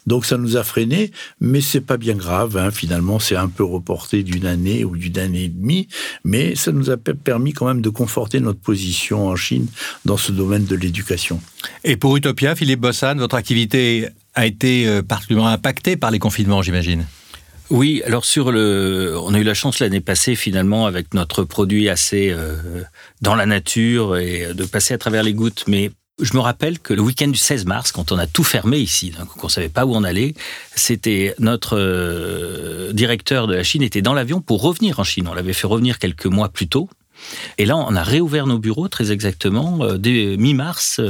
Donc 0.07 0.27
ça 0.27 0.37
nous 0.37 0.57
a 0.57 0.65
freiné, 0.65 1.11
mais 1.41 1.61
c'est 1.61 1.81
pas 1.81 1.97
bien 1.97 2.15
grave. 2.15 2.57
Hein. 2.57 2.71
Finalement, 2.71 3.19
c'est 3.19 3.37
un 3.37 3.49
peu 3.49 3.65
reporté 3.65 4.23
d'une 4.23 4.47
année 4.47 4.85
ou 4.85 4.97
d'une 4.97 5.19
année 5.19 5.45
et 5.45 5.49
demie, 5.49 5.89
mais 6.25 6.55
ça 6.55 6.73
nous 6.73 6.91
a 6.91 6.97
permis 6.97 7.53
quand 7.53 7.67
même 7.67 7.83
de 7.83 7.91
conforter 7.91 8.41
notre 8.41 8.61
position 8.61 9.29
en 9.29 9.37
Chine 9.37 9.67
dans 10.05 10.17
ce 10.17 10.33
domaine 10.33 10.65
de 10.65 10.77
l'éducation. 10.77 11.41
Et 11.85 11.97
pour 11.97 12.17
Utopia, 12.17 12.55
Philippe 12.55 12.81
Bossan, 12.81 13.19
votre 13.19 13.37
activité 13.37 14.09
a 14.35 14.47
été 14.47 14.87
euh, 14.87 15.03
particulièrement 15.03 15.49
impactée 15.49 15.97
par 15.97 16.11
les 16.11 16.19
confinements, 16.19 16.63
j'imagine? 16.63 17.07
Oui, 17.71 18.03
alors 18.07 18.25
sur 18.25 18.51
le, 18.51 19.15
on 19.23 19.35
a 19.35 19.39
eu 19.39 19.43
la 19.43 19.53
chance 19.53 19.81
l'année 19.81 20.01
passée 20.01 20.37
finalement 20.37 20.87
avec 20.87 21.13
notre 21.13 21.45
produit 21.45 21.91
assez 21.91 22.31
euh, 22.31 22.83
dans 23.21 23.35
la 23.35 23.45
nature 23.45 24.17
et 24.17 24.55
de 24.55 24.65
passer 24.65 24.95
à 24.95 24.99
travers 24.99 25.23
les 25.23 25.35
gouttes. 25.35 25.65
Mais 25.67 25.91
je 26.21 26.35
me 26.35 26.41
rappelle 26.41 26.79
que 26.79 26.95
le 26.95 27.03
week-end 27.03 27.29
du 27.29 27.39
16 27.39 27.65
mars, 27.67 27.93
quand 27.93 28.13
on 28.13 28.19
a 28.19 28.27
tout 28.27 28.45
fermé 28.45 28.79
ici, 28.79 29.11
donc 29.11 29.43
on 29.43 29.49
savait 29.49 29.69
pas 29.69 29.87
où 29.87 29.95
on 29.95 30.05
allait, 30.05 30.35
c'était 30.75 31.35
notre 31.39 31.79
euh, 31.79 32.93
directeur 32.93 33.47
de 33.47 33.55
la 33.55 33.63
Chine 33.63 33.83
était 33.83 34.03
dans 34.03 34.15
l'avion 34.15 34.41
pour 34.41 34.63
revenir 34.63 35.01
en 35.01 35.05
Chine. 35.05 35.29
On 35.29 35.35
l'avait 35.35 35.53
fait 35.53 35.67
revenir 35.67 35.99
quelques 35.99 36.27
mois 36.27 36.49
plus 36.49 36.69
tôt. 36.69 36.89
Et 37.57 37.67
là, 37.67 37.77
on 37.77 37.97
a 37.97 38.03
réouvert 38.03 38.47
nos 38.47 38.59
bureaux 38.59 38.89
très 38.89 39.11
exactement 39.11 39.79
euh, 39.83 39.99
dès 39.99 40.37
mi-mars 40.37 41.01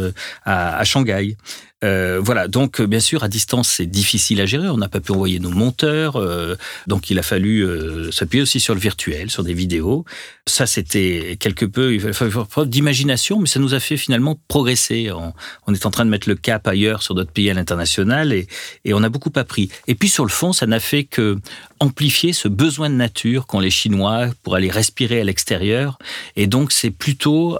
à, 0.44 0.78
à 0.78 0.84
Shanghai. 0.84 1.36
Euh, 1.84 2.18
voilà, 2.20 2.48
donc 2.48 2.80
euh, 2.80 2.86
bien 2.86 2.98
sûr, 2.98 3.22
à 3.22 3.28
distance, 3.28 3.68
c'est 3.68 3.86
difficile 3.86 4.40
à 4.40 4.46
gérer. 4.46 4.68
On 4.68 4.76
n'a 4.76 4.88
pas 4.88 5.00
pu 5.00 5.12
envoyer 5.12 5.38
nos 5.38 5.50
monteurs, 5.50 6.16
euh, 6.16 6.56
donc 6.88 7.10
il 7.10 7.18
a 7.18 7.22
fallu 7.22 7.64
s'appuyer 8.10 8.42
aussi 8.42 8.58
sur 8.58 8.74
le 8.74 8.80
virtuel, 8.80 9.30
sur 9.30 9.44
des 9.44 9.54
vidéos. 9.54 10.04
Ça, 10.46 10.66
c'était 10.66 11.36
quelque 11.38 11.64
peu, 11.64 11.94
il 11.94 12.00
fallait 12.00 12.30
faire 12.30 12.46
preuve 12.46 12.68
d'imagination, 12.68 13.38
mais 13.38 13.46
ça 13.46 13.60
nous 13.60 13.74
a 13.74 13.80
fait 13.80 13.96
finalement 13.96 14.38
progresser. 14.48 15.10
On, 15.12 15.72
est 15.72 15.86
en 15.86 15.90
train 15.90 16.04
de 16.04 16.10
mettre 16.10 16.28
le 16.28 16.34
cap 16.34 16.66
ailleurs 16.66 17.02
sur 17.02 17.14
d'autres 17.14 17.30
pays 17.30 17.50
à 17.50 17.54
l'international 17.54 18.32
et, 18.32 18.48
et 18.84 18.94
on 18.94 19.02
a 19.02 19.08
beaucoup 19.08 19.32
appris. 19.36 19.70
Et 19.86 19.94
puis 19.94 20.08
sur 20.08 20.24
le 20.24 20.30
fond, 20.30 20.52
ça 20.52 20.66
n'a 20.66 20.80
fait 20.80 21.04
que 21.04 21.38
amplifier 21.80 22.32
ce 22.32 22.48
besoin 22.48 22.90
de 22.90 22.94
nature 22.94 23.46
qu'ont 23.46 23.60
les 23.60 23.70
Chinois 23.70 24.28
pour 24.42 24.56
aller 24.56 24.70
respirer 24.70 25.20
à 25.20 25.24
l'extérieur. 25.24 25.98
Et 26.36 26.46
donc, 26.46 26.72
c'est 26.72 26.90
plutôt, 26.90 27.58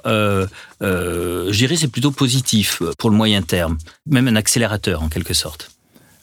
euh, 0.83 1.49
euh, 1.49 1.53
je 1.53 1.59
dirais, 1.59 1.77
c'est 1.77 1.89
plutôt 1.89 2.11
positif 2.11 2.83
pour 2.99 3.11
le 3.11 3.17
moyen 3.17 3.43
terme, 3.43 3.79
même 4.07 4.29
un 4.29 4.37
accélérateur 4.37 5.03
en 5.03 5.09
quelque 5.09 5.35
sorte. 5.35 5.71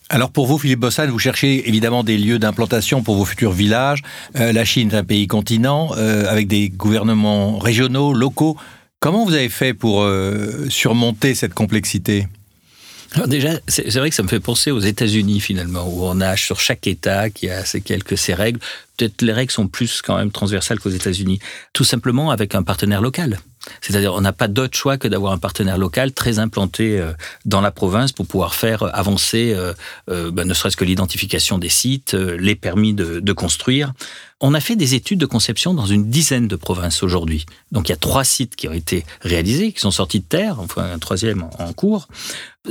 Alors 0.09 0.29
pour 0.29 0.45
vous, 0.45 0.59
Philippe 0.59 0.81
Bossan, 0.81 1.09
vous 1.09 1.17
cherchez 1.17 1.67
évidemment 1.67 2.03
des 2.03 2.17
lieux 2.17 2.37
d'implantation 2.37 3.01
pour 3.01 3.15
vos 3.15 3.25
futurs 3.25 3.51
villages. 3.51 4.03
Euh, 4.35 4.53
la 4.53 4.63
Chine 4.63 4.91
est 4.91 4.95
un 4.95 5.03
pays 5.03 5.27
continent 5.27 5.91
euh, 5.97 6.29
avec 6.29 6.47
des 6.47 6.69
gouvernements 6.69 7.57
régionaux, 7.57 8.13
locaux. 8.13 8.55
Comment 8.99 9.25
vous 9.25 9.33
avez 9.33 9.49
fait 9.49 9.73
pour 9.73 10.03
euh, 10.03 10.69
surmonter 10.69 11.33
cette 11.33 11.55
complexité? 11.55 12.27
Alors 13.13 13.27
déjà, 13.27 13.51
c'est 13.67 13.95
vrai 13.95 14.09
que 14.09 14.15
ça 14.15 14.23
me 14.23 14.27
fait 14.27 14.41
penser 14.41 14.71
aux 14.71 14.79
États-Unis 14.79 15.39
finalement, 15.39 15.87
où 15.87 16.03
on 16.03 16.19
a 16.21 16.35
sur 16.35 16.59
chaque 16.59 16.85
État 16.85 17.29
qui 17.29 17.49
a 17.49 17.63
ces 17.63 17.81
quelques 17.81 18.17
ces 18.17 18.33
règles. 18.33 18.59
Peut-être 18.97 19.21
les 19.21 19.31
règles 19.31 19.51
sont 19.51 19.67
plus 19.67 20.01
quand 20.01 20.17
même 20.17 20.31
transversales 20.31 20.79
qu'aux 20.79 20.89
États-Unis. 20.89 21.39
Tout 21.71 21.85
simplement 21.85 22.29
avec 22.29 22.55
un 22.55 22.63
partenaire 22.63 23.01
local. 23.01 23.39
C'est-à-dire, 23.81 24.13
on 24.13 24.21
n'a 24.21 24.33
pas 24.33 24.47
d'autre 24.47 24.77
choix 24.77 24.97
que 24.97 25.07
d'avoir 25.07 25.33
un 25.33 25.37
partenaire 25.37 25.77
local 25.77 26.11
très 26.11 26.39
implanté 26.39 26.99
euh, 26.99 27.13
dans 27.45 27.61
la 27.61 27.71
province 27.71 28.11
pour 28.11 28.27
pouvoir 28.27 28.55
faire 28.55 28.83
avancer, 28.95 29.53
euh, 29.55 29.73
euh, 30.09 30.31
ben, 30.31 30.47
ne 30.47 30.53
serait-ce 30.53 30.77
que 30.77 30.85
l'identification 30.85 31.57
des 31.57 31.69
sites, 31.69 32.13
les 32.13 32.55
permis 32.55 32.93
de, 32.93 33.19
de, 33.19 33.33
construire. 33.33 33.93
On 34.41 34.53
a 34.53 34.59
fait 34.59 34.75
des 34.75 34.95
études 34.95 35.19
de 35.19 35.25
conception 35.25 35.73
dans 35.73 35.85
une 35.85 36.09
dizaine 36.09 36.47
de 36.47 36.57
provinces 36.57 37.03
aujourd'hui. 37.03 37.45
Donc, 37.71 37.87
il 37.87 37.93
y 37.93 37.95
a 37.95 37.97
trois 37.97 38.25
sites 38.25 38.55
qui 38.55 38.67
ont 38.67 38.73
été 38.73 39.05
réalisés, 39.21 39.71
qui 39.71 39.79
sont 39.79 39.91
sortis 39.91 40.19
de 40.19 40.25
terre, 40.25 40.59
enfin 40.59 40.83
un 40.91 40.99
troisième 40.99 41.47
en 41.57 41.71
cours 41.71 42.07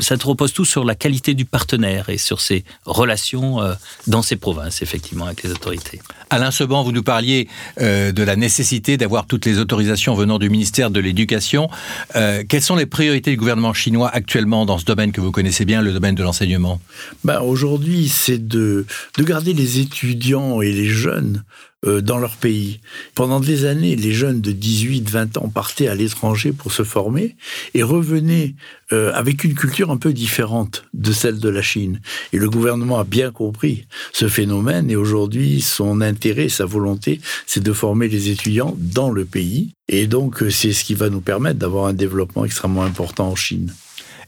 ça 0.00 0.16
te 0.16 0.26
repose 0.26 0.52
tout 0.52 0.64
sur 0.64 0.85
la 0.85 0.94
qualité 0.94 1.35
du 1.35 1.44
partenaire 1.44 2.09
et 2.09 2.18
sur 2.18 2.40
ses 2.40 2.64
relations 2.85 3.62
euh, 3.62 3.75
dans 4.06 4.23
ces 4.23 4.37
provinces, 4.37 4.83
effectivement, 4.83 5.26
avec 5.26 5.42
les 5.42 5.50
autorités. 5.50 6.00
Alain 6.30 6.50
Seban, 6.50 6.83
vous 6.83 6.92
nous 6.92 7.02
parliez 7.02 7.49
euh, 7.80 8.12
de 8.12 8.23
la 8.23 8.37
nécessité 8.37 8.97
d'avoir 8.97 9.26
toutes 9.26 9.47
les 9.47 9.59
autorisations 9.59 10.14
venant 10.14 10.38
du 10.38 10.50
ministère 10.50 10.90
de 10.90 11.00
l'Éducation. 11.00 11.68
Euh, 12.16 12.42
quelles 12.49 12.62
sont 12.62 12.76
les 12.76 12.87
priorités 12.87 13.30
du 13.30 13.37
gouvernement 13.37 13.73
chinois 13.73 14.11
actuellement 14.12 14.66
dans 14.66 14.78
ce 14.78 14.85
domaine 14.85 15.12
que 15.12 15.21
vous 15.21 15.33
connaissez 15.33 15.64
bien, 15.64 15.83
le 15.83 15.92
domaine 15.92 16.14
de 16.14 16.23
l'enseignement? 16.23 16.80
Ben, 17.23 17.40
Aujourd'hui, 17.40 18.09
c'est 18.09 18.47
de, 18.47 18.87
de 19.16 19.23
garder 19.23 19.52
les 19.52 19.78
étudiants 19.78 20.61
et 20.61 20.73
les 20.73 20.88
jeunes 20.88 21.44
dans 21.85 22.19
leur 22.19 22.37
pays. 22.37 22.81
Pendant 23.14 23.41
des 23.41 23.64
années, 23.64 23.97
les 23.97 24.12
jeunes 24.12 24.41
de 24.41 24.53
18-20 24.53 25.38
ans 25.38 25.49
partaient 25.49 25.88
à 25.88 25.95
l'étranger 25.95 26.53
pour 26.53 26.73
se 26.73 26.83
former 26.83 27.37
et 27.75 27.83
revenaient 27.83 28.55
euh, 28.93 29.12
avec 29.14 29.45
une 29.45 29.55
culture 29.55 29.91
un 29.91 29.97
peu 29.97 30.12
différente 30.12 30.85
de 30.93 31.12
celle 31.12 31.38
de 31.38 31.49
la 31.49 31.62
Chine. 31.62 32.00
Et 32.33 32.38
le 32.38 32.50
gouvernement 32.50 32.99
a 32.99 33.05
bien 33.05 33.31
compris 33.31 33.87
ce 34.12 34.29
phénomène 34.29 34.91
et 34.91 34.97
aujourd'hui, 34.97 35.62
son 35.62 36.03
intérêt, 36.03 36.50
sa 36.50 36.67
volonté, 36.67 37.21
c'est 37.47 37.62
de 37.62 37.73
former 37.73 38.09
les 38.09 38.29
étudiants 38.29 38.76
dans 38.79 39.11
le 39.11 39.25
pays. 39.25 39.73
Et 39.88 40.07
donc, 40.07 40.43
euh, 40.43 40.50
c'est 40.50 40.73
ce 40.73 40.85
qui 40.85 40.95
va 40.95 41.09
nous 41.09 41.23
permettre 41.23 41.59
d'avoir 41.59 41.87
un 41.87 41.95
développement 41.95 42.45
extrêmement 42.45 42.85
important 42.85 43.29
en 43.29 43.37
Chine. 43.37 43.73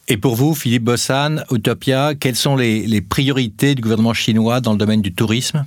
Et 0.08 0.16
pour 0.16 0.36
vous, 0.36 0.54
Philippe 0.54 0.84
Bossan, 0.84 1.44
Utopia, 1.50 2.14
quelles 2.14 2.36
sont 2.36 2.56
les 2.56 3.00
priorités 3.00 3.74
du 3.74 3.82
gouvernement 3.82 4.14
chinois 4.14 4.60
dans 4.60 4.72
le 4.72 4.78
domaine 4.78 5.02
du 5.02 5.12
tourisme? 5.12 5.66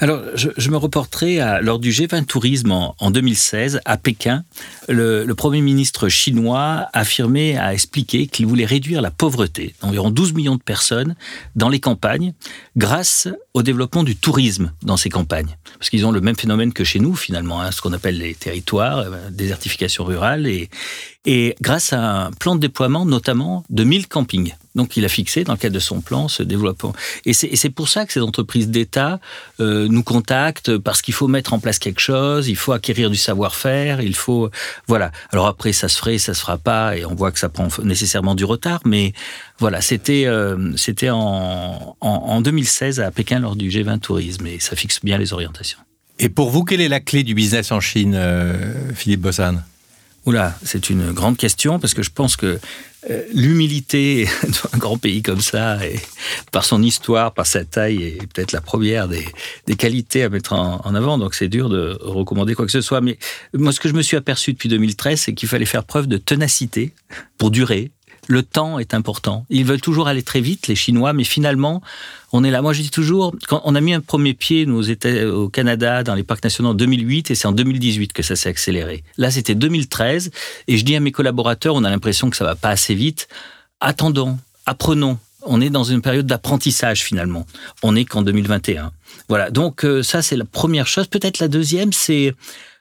Alors, 0.00 0.22
je, 0.34 0.50
je, 0.56 0.70
me 0.70 0.76
reporterai 0.76 1.40
à, 1.40 1.60
lors 1.60 1.80
du 1.80 1.90
G20 1.90 2.24
Tourisme 2.24 2.70
en, 2.70 2.94
en 3.00 3.10
2016 3.10 3.80
à 3.84 3.96
Pékin. 3.96 4.44
Le, 4.88 5.24
le, 5.24 5.34
Premier 5.34 5.60
ministre 5.60 6.08
chinois 6.08 6.88
a 6.92 7.00
affirmé, 7.00 7.58
a 7.58 7.74
expliqué 7.74 8.28
qu'il 8.28 8.46
voulait 8.46 8.64
réduire 8.64 9.02
la 9.02 9.10
pauvreté 9.10 9.74
d'environ 9.82 10.10
12 10.10 10.34
millions 10.34 10.54
de 10.54 10.62
personnes 10.62 11.16
dans 11.56 11.68
les 11.68 11.80
campagnes 11.80 12.32
grâce 12.76 13.28
au 13.54 13.62
développement 13.62 14.04
du 14.04 14.14
tourisme 14.14 14.72
dans 14.82 14.96
ces 14.96 15.10
campagnes. 15.10 15.56
Parce 15.78 15.90
qu'ils 15.90 16.06
ont 16.06 16.12
le 16.12 16.20
même 16.20 16.36
phénomène 16.36 16.72
que 16.72 16.84
chez 16.84 17.00
nous, 17.00 17.16
finalement, 17.16 17.60
hein, 17.60 17.72
ce 17.72 17.80
qu'on 17.80 17.92
appelle 17.92 18.18
les 18.18 18.34
territoires, 18.34 18.98
euh, 18.98 19.30
désertification 19.30 20.04
rurale, 20.04 20.46
et, 20.46 20.70
et 21.30 21.54
grâce 21.60 21.92
à 21.92 22.00
un 22.00 22.30
plan 22.30 22.54
de 22.54 22.60
déploiement, 22.60 23.04
notamment 23.04 23.62
de 23.68 23.84
1000 23.84 24.08
campings. 24.08 24.54
Donc 24.74 24.96
il 24.96 25.04
a 25.04 25.10
fixé 25.10 25.44
dans 25.44 25.52
le 25.52 25.58
cadre 25.58 25.74
de 25.74 25.78
son 25.78 26.00
plan 26.00 26.26
ce 26.26 26.42
développement. 26.42 26.94
Et 27.26 27.34
c'est 27.34 27.68
pour 27.68 27.90
ça 27.90 28.06
que 28.06 28.14
ces 28.14 28.22
entreprises 28.22 28.70
d'État 28.70 29.20
euh, 29.60 29.88
nous 29.88 30.02
contactent 30.02 30.78
parce 30.78 31.02
qu'il 31.02 31.12
faut 31.12 31.28
mettre 31.28 31.52
en 31.52 31.58
place 31.58 31.78
quelque 31.78 32.00
chose, 32.00 32.48
il 32.48 32.56
faut 32.56 32.72
acquérir 32.72 33.10
du 33.10 33.18
savoir-faire, 33.18 34.00
il 34.00 34.16
faut 34.16 34.48
voilà. 34.86 35.12
Alors 35.30 35.48
après 35.48 35.74
ça 35.74 35.88
se 35.88 35.98
ferait, 35.98 36.16
ça 36.16 36.32
se 36.32 36.40
fera 36.40 36.56
pas, 36.56 36.96
et 36.96 37.04
on 37.04 37.14
voit 37.14 37.30
que 37.30 37.38
ça 37.38 37.50
prend 37.50 37.68
nécessairement 37.84 38.34
du 38.34 38.46
retard. 38.46 38.80
Mais 38.86 39.12
voilà, 39.58 39.82
c'était 39.82 40.24
euh, 40.24 40.72
en, 41.10 41.94
en, 42.00 42.08
en 42.08 42.40
2016 42.40 43.00
à 43.00 43.10
Pékin 43.10 43.40
lors 43.40 43.54
du 43.54 43.68
G20 43.68 43.98
Tourisme 43.98 44.46
et 44.46 44.60
ça 44.60 44.76
fixe 44.76 45.00
bien 45.04 45.18
les 45.18 45.34
orientations. 45.34 45.78
Et 46.18 46.30
pour 46.30 46.48
vous, 46.48 46.64
quelle 46.64 46.80
est 46.80 46.88
la 46.88 47.00
clé 47.00 47.22
du 47.22 47.34
business 47.34 47.70
en 47.70 47.80
Chine, 47.80 48.14
euh, 48.16 48.72
Philippe 48.94 49.20
Bossan? 49.20 49.62
Oula, 50.26 50.58
c'est 50.62 50.90
une 50.90 51.12
grande 51.12 51.36
question 51.36 51.78
parce 51.78 51.94
que 51.94 52.02
je 52.02 52.10
pense 52.10 52.36
que 52.36 52.58
euh, 53.10 53.22
l'humilité 53.32 54.28
d'un 54.72 54.78
grand 54.78 54.98
pays 54.98 55.22
comme 55.22 55.40
ça, 55.40 55.84
et 55.86 56.00
par 56.50 56.64
son 56.64 56.82
histoire, 56.82 57.32
par 57.32 57.46
sa 57.46 57.64
taille, 57.64 58.02
est 58.02 58.26
peut-être 58.32 58.52
la 58.52 58.60
première 58.60 59.08
des, 59.08 59.24
qualités 59.76 60.24
à 60.24 60.28
mettre 60.28 60.52
en, 60.52 60.80
en 60.84 60.94
avant. 60.94 61.16
Donc 61.16 61.34
c'est 61.34 61.48
dur 61.48 61.68
de 61.68 61.96
recommander 62.00 62.54
quoi 62.54 62.66
que 62.66 62.72
ce 62.72 62.80
soit. 62.80 63.00
Mais 63.00 63.18
moi, 63.54 63.72
ce 63.72 63.80
que 63.80 63.88
je 63.88 63.94
me 63.94 64.02
suis 64.02 64.16
aperçu 64.16 64.52
depuis 64.52 64.68
2013, 64.68 65.20
c'est 65.20 65.32
qu'il 65.32 65.48
fallait 65.48 65.64
faire 65.64 65.84
preuve 65.84 66.08
de 66.08 66.16
ténacité 66.16 66.92
pour 67.38 67.50
durer, 67.50 67.92
le 68.28 68.42
temps 68.42 68.78
est 68.78 68.94
important. 68.94 69.46
Ils 69.48 69.64
veulent 69.64 69.80
toujours 69.80 70.06
aller 70.06 70.22
très 70.22 70.40
vite, 70.40 70.68
les 70.68 70.76
Chinois, 70.76 71.12
mais 71.14 71.24
finalement, 71.24 71.82
on 72.32 72.44
est 72.44 72.50
là. 72.50 72.60
Moi, 72.62 72.74
je 72.74 72.82
dis 72.82 72.90
toujours, 72.90 73.34
quand 73.48 73.62
on 73.64 73.74
a 73.74 73.80
mis 73.80 73.94
un 73.94 74.00
premier 74.00 74.34
pied, 74.34 74.66
nous, 74.66 74.90
au 74.90 75.48
Canada, 75.48 76.04
dans 76.04 76.14
les 76.14 76.22
parcs 76.22 76.44
nationaux 76.44 76.70
en 76.70 76.74
2008, 76.74 77.30
et 77.30 77.34
c'est 77.34 77.48
en 77.48 77.52
2018 77.52 78.12
que 78.12 78.22
ça 78.22 78.36
s'est 78.36 78.50
accéléré. 78.50 79.02
Là, 79.16 79.30
c'était 79.30 79.54
2013, 79.54 80.30
et 80.68 80.76
je 80.76 80.84
dis 80.84 80.94
à 80.94 81.00
mes 81.00 81.10
collaborateurs, 81.10 81.74
on 81.74 81.84
a 81.84 81.90
l'impression 81.90 82.28
que 82.28 82.36
ça 82.36 82.44
va 82.44 82.54
pas 82.54 82.70
assez 82.70 82.94
vite. 82.94 83.28
Attendons, 83.80 84.38
apprenons. 84.66 85.18
On 85.42 85.60
est 85.62 85.70
dans 85.70 85.84
une 85.84 86.02
période 86.02 86.26
d'apprentissage 86.26 87.02
finalement. 87.02 87.46
On 87.82 87.92
n'est 87.92 88.04
qu'en 88.04 88.22
2021. 88.22 88.92
Voilà. 89.28 89.50
Donc 89.50 89.84
euh, 89.84 90.02
ça, 90.02 90.20
c'est 90.20 90.36
la 90.36 90.44
première 90.44 90.86
chose. 90.86 91.06
Peut-être 91.06 91.38
la 91.38 91.48
deuxième, 91.48 91.92
c'est 91.92 92.34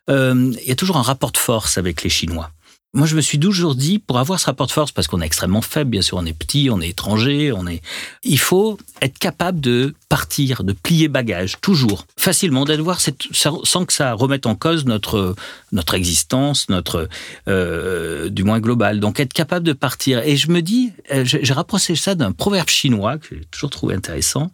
euh, 0.09 0.53
il 0.61 0.67
y 0.67 0.71
a 0.71 0.75
toujours 0.75 0.97
un 0.97 1.01
rapport 1.03 1.31
de 1.31 1.37
force 1.37 1.77
avec 1.77 2.03
les 2.03 2.09
Chinois 2.09 2.51
moi, 2.93 3.05
je 3.05 3.15
me 3.15 3.21
suis 3.21 3.39
toujours 3.39 3.75
dit, 3.75 3.99
pour 3.99 4.17
avoir 4.17 4.39
ce 4.39 4.45
rapport 4.45 4.65
de 4.65 4.71
force, 4.71 4.91
parce 4.91 5.07
qu'on 5.07 5.21
est 5.21 5.25
extrêmement 5.25 5.61
faible, 5.61 5.91
bien 5.91 6.01
sûr, 6.01 6.17
on 6.17 6.25
est 6.25 6.33
petit, 6.33 6.69
on 6.71 6.81
est 6.81 6.89
étranger, 6.89 7.51
on 7.51 7.67
est, 7.67 7.81
il 8.23 8.39
faut 8.39 8.77
être 9.01 9.19
capable 9.19 9.59
de 9.59 9.93
partir, 10.09 10.63
de 10.63 10.73
plier 10.73 11.07
bagage, 11.07 11.57
toujours, 11.61 12.05
facilement, 12.17 12.65
cette, 12.97 13.23
sans 13.33 13.85
que 13.85 13.93
ça 13.93 14.13
remette 14.13 14.45
en 14.45 14.55
cause 14.55 14.85
notre 14.85 15.35
notre 15.73 15.95
existence, 15.95 16.69
notre, 16.69 17.09
euh, 17.47 18.29
du 18.29 18.43
moins 18.43 18.59
global. 18.59 18.99
Donc, 18.99 19.19
être 19.19 19.33
capable 19.33 19.65
de 19.65 19.73
partir. 19.73 20.19
Et 20.19 20.37
je 20.37 20.49
me 20.49 20.61
dis, 20.61 20.93
euh, 21.13 21.23
j'ai 21.25 21.53
rapproché 21.53 21.95
ça 21.95 22.15
d'un 22.15 22.31
proverbe 22.31 22.69
chinois 22.69 23.17
que 23.17 23.35
j'ai 23.35 23.45
toujours 23.51 23.69
trouvé 23.69 23.95
intéressant 23.95 24.51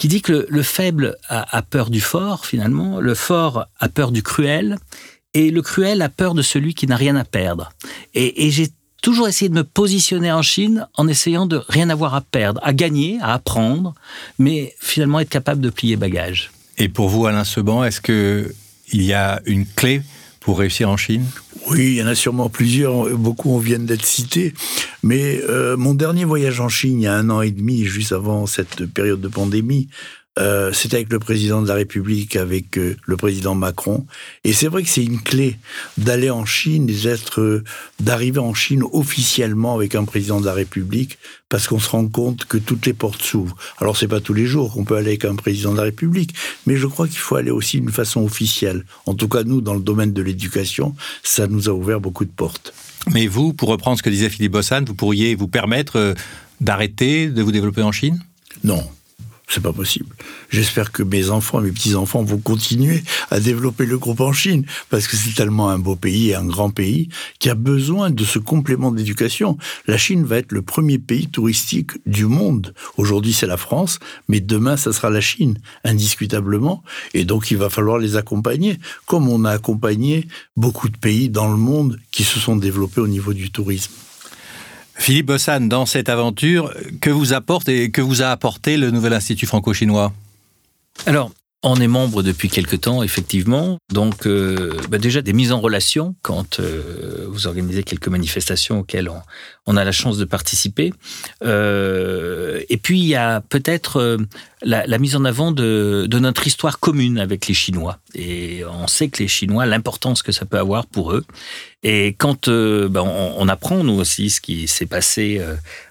qui 0.00 0.08
dit 0.08 0.22
que 0.22 0.46
le, 0.48 0.62
faible 0.62 1.14
a, 1.28 1.60
peur 1.60 1.90
du 1.90 2.00
fort, 2.00 2.46
finalement, 2.46 3.00
le 3.00 3.14
fort 3.14 3.66
a 3.78 3.88
peur 3.90 4.12
du 4.12 4.22
cruel, 4.22 4.78
et 5.34 5.50
le 5.50 5.62
cruel 5.62 6.02
a 6.02 6.08
peur 6.08 6.34
de 6.34 6.42
celui 6.42 6.74
qui 6.74 6.86
n'a 6.86 6.96
rien 6.96 7.16
à 7.16 7.24
perdre. 7.24 7.72
Et, 8.14 8.50
j'ai 8.50 8.68
toujours 9.02 9.28
essayé 9.28 9.48
de 9.48 9.54
me 9.54 9.64
positionner 9.64 10.30
en 10.30 10.42
Chine 10.42 10.86
en 10.94 11.08
essayant 11.08 11.46
de 11.46 11.62
rien 11.68 11.88
avoir 11.88 12.14
à 12.14 12.20
perdre, 12.20 12.60
à 12.62 12.72
gagner, 12.72 13.18
à 13.22 13.34
apprendre, 13.34 13.94
mais 14.38 14.74
finalement 14.78 15.20
être 15.20 15.30
capable 15.30 15.60
de 15.62 15.70
plier 15.70 15.96
bagage. 15.96 16.50
Et 16.76 16.88
pour 16.88 17.08
vous, 17.08 17.26
Alain 17.26 17.44
Seban, 17.44 17.84
est-ce 17.84 18.00
qu'il 18.00 19.02
y 19.02 19.12
a 19.12 19.40
une 19.46 19.66
clé 19.66 20.02
pour 20.40 20.58
réussir 20.58 20.88
en 20.90 20.96
Chine? 20.96 21.24
Oui, 21.68 21.92
il 21.92 21.94
y 21.94 22.02
en 22.02 22.06
a 22.06 22.14
sûrement 22.14 22.48
plusieurs, 22.48 23.10
beaucoup 23.16 23.58
viennent 23.58 23.86
d'être 23.86 24.04
cités. 24.04 24.54
Mais 25.02 25.40
euh, 25.48 25.76
mon 25.76 25.94
dernier 25.94 26.24
voyage 26.24 26.60
en 26.60 26.68
Chine, 26.68 27.00
il 27.00 27.04
y 27.04 27.06
a 27.06 27.14
un 27.14 27.30
an 27.30 27.42
et 27.42 27.50
demi, 27.50 27.84
juste 27.84 28.12
avant 28.12 28.46
cette 28.46 28.86
période 28.86 29.20
de 29.20 29.28
pandémie, 29.28 29.88
euh, 30.40 30.72
c'était 30.72 30.96
avec 30.96 31.12
le 31.12 31.18
président 31.18 31.60
de 31.60 31.68
la 31.68 31.74
République, 31.74 32.36
avec 32.36 32.78
euh, 32.78 32.96
le 33.04 33.16
président 33.16 33.54
Macron. 33.54 34.06
Et 34.44 34.52
c'est 34.52 34.68
vrai 34.68 34.82
que 34.82 34.88
c'est 34.88 35.04
une 35.04 35.20
clé 35.20 35.58
d'aller 35.98 36.30
en 36.30 36.46
Chine, 36.46 36.86
d'être, 36.86 37.40
euh, 37.40 37.64
d'arriver 38.00 38.38
en 38.38 38.54
Chine 38.54 38.82
officiellement 38.92 39.74
avec 39.74 39.94
un 39.94 40.04
président 40.04 40.40
de 40.40 40.46
la 40.46 40.54
République, 40.54 41.18
parce 41.50 41.68
qu'on 41.68 41.78
se 41.78 41.90
rend 41.90 42.08
compte 42.08 42.46
que 42.46 42.56
toutes 42.56 42.86
les 42.86 42.94
portes 42.94 43.22
s'ouvrent. 43.22 43.56
Alors 43.78 43.98
c'est 43.98 44.08
pas 44.08 44.20
tous 44.20 44.32
les 44.32 44.46
jours 44.46 44.72
qu'on 44.72 44.84
peut 44.84 44.96
aller 44.96 45.08
avec 45.08 45.26
un 45.26 45.36
président 45.36 45.72
de 45.72 45.76
la 45.76 45.84
République, 45.84 46.34
mais 46.66 46.76
je 46.76 46.86
crois 46.86 47.06
qu'il 47.06 47.18
faut 47.18 47.36
aller 47.36 47.50
aussi 47.50 47.78
d'une 47.78 47.90
façon 47.90 48.22
officielle. 48.22 48.86
En 49.04 49.14
tout 49.14 49.28
cas, 49.28 49.42
nous, 49.42 49.60
dans 49.60 49.74
le 49.74 49.80
domaine 49.80 50.12
de 50.12 50.22
l'éducation, 50.22 50.94
ça 51.22 51.48
nous 51.48 51.68
a 51.68 51.72
ouvert 51.72 52.00
beaucoup 52.00 52.24
de 52.24 52.30
portes. 52.30 52.72
Mais 53.12 53.26
vous, 53.26 53.52
pour 53.52 53.68
reprendre 53.68 53.98
ce 53.98 54.02
que 54.02 54.10
disait 54.10 54.30
Philippe 54.30 54.52
Bossan, 54.52 54.84
vous 54.86 54.94
pourriez 54.94 55.34
vous 55.34 55.48
permettre 55.48 56.14
d'arrêter 56.60 57.28
de 57.28 57.42
vous 57.42 57.52
développer 57.52 57.82
en 57.82 57.92
Chine? 57.92 58.22
Non, 58.64 58.82
c'est 59.50 59.62
pas 59.62 59.72
possible. 59.72 60.14
J'espère 60.48 60.92
que 60.92 61.02
mes 61.02 61.30
enfants, 61.30 61.60
mes 61.60 61.72
petits-enfants 61.72 62.22
vont 62.22 62.38
continuer 62.38 63.02
à 63.30 63.40
développer 63.40 63.84
le 63.84 63.98
groupe 63.98 64.20
en 64.20 64.32
Chine, 64.32 64.64
parce 64.88 65.08
que 65.08 65.16
c'est 65.16 65.34
tellement 65.34 65.70
un 65.70 65.78
beau 65.78 65.96
pays 65.96 66.30
et 66.30 66.34
un 66.36 66.46
grand 66.46 66.70
pays 66.70 67.08
qui 67.40 67.50
a 67.50 67.54
besoin 67.54 68.10
de 68.10 68.24
ce 68.24 68.38
complément 68.38 68.92
d'éducation. 68.92 69.58
La 69.86 69.98
Chine 69.98 70.24
va 70.24 70.38
être 70.38 70.52
le 70.52 70.62
premier 70.62 70.98
pays 70.98 71.26
touristique 71.26 71.92
du 72.06 72.26
monde. 72.26 72.74
Aujourd'hui, 72.96 73.32
c'est 73.32 73.46
la 73.46 73.56
France, 73.56 73.98
mais 74.28 74.40
demain, 74.40 74.76
ça 74.76 74.92
sera 74.92 75.10
la 75.10 75.20
Chine, 75.20 75.58
indiscutablement. 75.84 76.82
Et 77.14 77.24
donc, 77.24 77.50
il 77.50 77.56
va 77.56 77.70
falloir 77.70 77.98
les 77.98 78.16
accompagner, 78.16 78.78
comme 79.06 79.28
on 79.28 79.44
a 79.44 79.50
accompagné 79.50 80.28
beaucoup 80.56 80.88
de 80.88 80.96
pays 80.96 81.28
dans 81.28 81.50
le 81.50 81.56
monde 81.56 81.98
qui 82.12 82.22
se 82.22 82.38
sont 82.38 82.56
développés 82.56 83.00
au 83.00 83.08
niveau 83.08 83.32
du 83.32 83.50
tourisme. 83.50 83.92
Philippe 85.00 85.26
Bossan, 85.26 85.66
dans 85.66 85.86
cette 85.86 86.10
aventure, 86.10 86.74
que 87.00 87.08
vous 87.08 87.32
apporte 87.32 87.70
et 87.70 87.90
que 87.90 88.02
vous 88.02 88.22
a 88.22 88.26
apporté 88.26 88.76
le 88.76 88.90
Nouvel 88.90 89.14
Institut 89.14 89.46
franco-chinois? 89.46 90.12
On 91.62 91.76
est 91.76 91.88
membre 91.88 92.22
depuis 92.22 92.48
quelque 92.48 92.76
temps, 92.76 93.02
effectivement. 93.02 93.78
Donc, 93.92 94.26
euh, 94.26 94.72
bah 94.88 94.96
déjà 94.96 95.20
des 95.20 95.34
mises 95.34 95.52
en 95.52 95.60
relation 95.60 96.14
quand 96.22 96.58
euh, 96.58 97.26
vous 97.28 97.46
organisez 97.46 97.82
quelques 97.82 98.08
manifestations 98.08 98.80
auxquelles 98.80 99.10
on, 99.66 99.76
a 99.76 99.84
la 99.84 99.92
chance 99.92 100.16
de 100.16 100.24
participer. 100.24 100.92
Euh, 101.44 102.62
et 102.70 102.78
puis, 102.78 102.98
il 103.00 103.06
y 103.06 103.14
a 103.14 103.42
peut-être 103.42 104.18
la, 104.62 104.98
mise 104.98 105.16
en 105.16 105.24
avant 105.26 105.52
de, 105.52 106.08
notre 106.10 106.46
histoire 106.46 106.80
commune 106.80 107.18
avec 107.18 107.46
les 107.46 107.54
Chinois. 107.54 107.98
Et 108.14 108.62
on 108.64 108.86
sait 108.86 109.08
que 109.08 109.22
les 109.22 109.28
Chinois, 109.28 109.66
l'importance 109.66 110.22
que 110.22 110.32
ça 110.32 110.46
peut 110.46 110.58
avoir 110.58 110.86
pour 110.86 111.12
eux. 111.12 111.24
Et 111.82 112.14
quand 112.18 112.48
bah, 112.48 113.02
on, 113.02 113.34
on, 113.36 113.48
apprend, 113.48 113.84
nous 113.84 114.00
aussi, 114.00 114.30
ce 114.30 114.40
qui 114.40 114.66
s'est 114.66 114.86
passé 114.86 115.40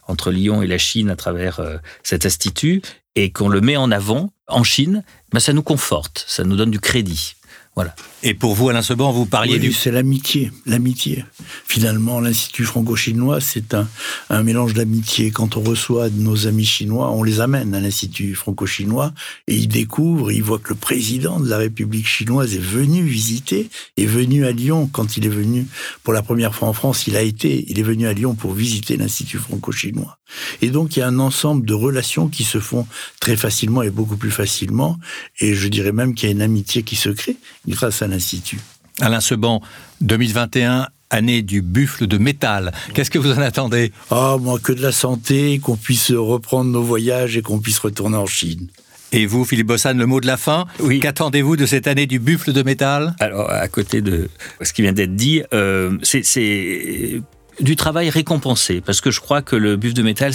entre 0.08 0.32
Lyon 0.32 0.62
et 0.62 0.68
la 0.68 0.78
Chine 0.78 1.10
à 1.10 1.16
travers 1.16 1.62
cet 2.04 2.26
institut, 2.26 2.82
et 3.20 3.32
qu'on 3.32 3.50
le 3.50 3.60
met 3.60 3.76
en 3.76 3.92
avant 3.92 4.32
en 4.48 4.64
Chine, 4.64 5.04
ben 5.34 5.40
ça 5.40 5.52
nous 5.52 5.62
conforte, 5.62 6.24
ça 6.28 6.46
nous 6.46 6.56
donne 6.56 6.72
du 6.72 6.80
crédit. 6.80 7.36
Voilà. 7.76 7.94
Et 8.24 8.34
pour 8.34 8.56
vous, 8.56 8.70
Alain 8.70 8.82
Seban, 8.82 9.12
vous 9.12 9.26
parliez 9.26 9.60
du... 9.60 9.72
C'est 9.72 9.92
l'amitié, 9.92 10.52
l'amitié. 10.66 11.24
Finalement, 11.66 12.20
l'Institut 12.20 12.66
franco-chinois, 12.66 13.40
c'est 13.40 13.74
un, 13.74 13.88
un, 14.30 14.44
mélange 14.44 14.74
d'amitié. 14.74 15.32
Quand 15.32 15.56
on 15.56 15.62
reçoit 15.62 16.10
nos 16.10 16.48
amis 16.48 16.66
chinois, 16.66 17.12
on 17.12 17.24
les 17.24 17.40
amène 17.40 17.74
à 17.76 17.80
l'Institut 17.80 18.36
franco-chinois 18.36 19.14
et 19.48 19.56
ils 19.56 19.68
découvrent, 19.68 20.32
ils 20.32 20.44
voient 20.44 20.60
que 20.60 20.70
le 20.70 20.76
président 20.76 21.40
de 21.40 21.48
la 21.48 21.58
République 21.58 22.08
chinoise 22.08 22.54
est 22.54 22.58
venu 22.58 23.04
visiter, 23.04 23.70
est 23.98 24.06
venu 24.06 24.46
à 24.46 24.52
Lyon. 24.52 24.90
Quand 24.92 25.16
il 25.16 25.26
est 25.26 25.30
venu 25.30 25.66
pour 26.04 26.14
la 26.14 26.22
première 26.22 26.56
fois 26.56 26.68
en 26.70 26.74
France, 26.74 27.08
il 27.08 27.16
a 27.16 27.22
été, 27.22 27.66
il 27.70 27.80
est 27.80 27.84
venu 27.84 28.08
à 28.08 28.14
Lyon 28.14 28.34
pour 28.34 28.54
visiter 28.54 28.98
l'Institut 28.98 29.38
franco-chinois. 29.38 30.19
Et 30.62 30.70
donc, 30.70 30.96
il 30.96 31.00
y 31.00 31.02
a 31.02 31.08
un 31.08 31.20
ensemble 31.20 31.66
de 31.66 31.74
relations 31.74 32.28
qui 32.28 32.44
se 32.44 32.60
font 32.60 32.88
très 33.20 33.38
facilement 33.38 33.82
et 33.82 33.90
beaucoup 33.90 34.18
plus 34.18 34.32
facilement. 34.32 34.98
Et 35.40 35.54
je 35.54 35.68
dirais 35.68 35.92
même 35.92 36.14
qu'il 36.14 36.30
y 36.30 36.32
a 36.32 36.36
une 36.36 36.42
amitié 36.42 36.84
qui 36.84 36.96
se 36.96 37.10
crée 37.10 37.38
grâce 37.68 38.02
à 38.02 38.08
l'Institut. 38.08 38.60
Alain 39.02 39.22
Seban, 39.22 39.62
2021, 40.02 40.88
année 41.10 41.42
du 41.42 41.62
buffle 41.62 42.08
de 42.08 42.18
métal. 42.18 42.72
Qu'est-ce 42.94 43.10
que 43.10 43.20
vous 43.20 43.32
en 43.32 43.42
attendez? 43.42 43.92
Ah, 44.12 44.38
moi, 44.40 44.60
que 44.60 44.72
de 44.72 44.82
la 44.82 44.92
santé, 44.92 45.60
qu'on 45.60 45.78
puisse 45.78 46.12
reprendre 46.12 46.70
nos 46.70 46.84
voyages 46.84 47.38
et 47.38 47.42
qu'on 47.42 47.60
puisse 47.60 47.80
retourner 47.80 48.18
en 48.18 48.26
Chine. 48.26 48.68
Et 49.12 49.26
vous, 49.26 49.44
Philippe 49.44 49.68
Bossan, 49.68 49.98
le 49.98 50.06
mot 50.06 50.22
de 50.22 50.28
la 50.28 50.38
fin? 50.38 50.66
Oui. 50.80 51.00
Qu'attendez-vous 51.00 51.56
de 51.56 51.66
cette 51.66 51.88
année 51.88 52.06
du 52.06 52.20
buffle 52.20 52.54
de 52.54 52.62
métal? 52.62 53.16
Alors, 53.20 53.50
à 53.50 53.68
côté 53.68 54.02
de 54.02 54.30
ce 54.62 54.72
qui 54.72 54.84
vient 54.84 54.94
d'être 54.94 55.16
dit, 55.16 55.42
euh, 55.52 55.98
c'est 56.04 57.22
du 57.60 57.76
travail 57.76 58.10
récompensé, 58.10 58.82
parce 58.82 59.02
que 59.02 59.12
je 59.12 59.20
crois 59.20 59.42
que 59.42 59.56
le 59.56 59.76
buffle 59.76 59.96
de 59.96 60.04
métal, 60.04 60.34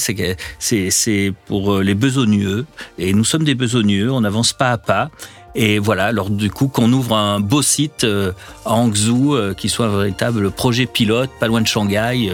c'est 0.58 1.32
pour 1.46 1.78
les 1.78 1.94
besogneux, 1.94 2.66
et 2.98 3.12
nous 3.12 3.24
sommes 3.24 3.44
des 3.44 3.54
besogneux, 3.54 4.10
on 4.10 4.24
avance 4.24 4.52
pas 4.52 4.72
à 4.72 4.78
pas, 4.78 5.10
et 5.54 5.78
voilà, 5.78 6.06
alors 6.06 6.30
du 6.30 6.50
coup, 6.50 6.66
qu'on 6.68 6.92
ouvre 6.92 7.16
un 7.16 7.38
beau 7.38 7.62
site 7.62 8.04
euh, 8.04 8.32
à 8.64 8.72
Hangzhou, 8.72 9.34
euh, 9.34 9.54
qui 9.54 9.68
soit 9.68 9.86
un 9.86 9.96
véritable 9.96 10.50
projet 10.50 10.86
pilote, 10.86 11.30
pas 11.38 11.46
loin 11.46 11.60
de 11.60 11.66
Shanghai, 11.66 12.32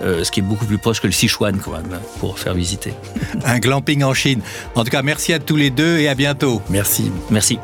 euh, 0.00 0.24
ce 0.24 0.30
qui 0.30 0.40
est 0.40 0.42
beaucoup 0.42 0.64
plus 0.64 0.78
proche 0.78 1.00
que 1.00 1.06
le 1.06 1.12
Sichuan 1.12 1.58
quand 1.62 1.72
même, 1.72 2.00
pour 2.18 2.38
faire 2.38 2.54
visiter. 2.54 2.94
un 3.44 3.58
glamping 3.58 4.02
en 4.02 4.14
Chine. 4.14 4.40
En 4.74 4.84
tout 4.84 4.90
cas, 4.90 5.02
merci 5.02 5.32
à 5.34 5.38
tous 5.38 5.56
les 5.56 5.70
deux 5.70 5.98
et 5.98 6.08
à 6.08 6.14
bientôt. 6.14 6.62
Merci. 6.70 7.12
Merci. 7.30 7.58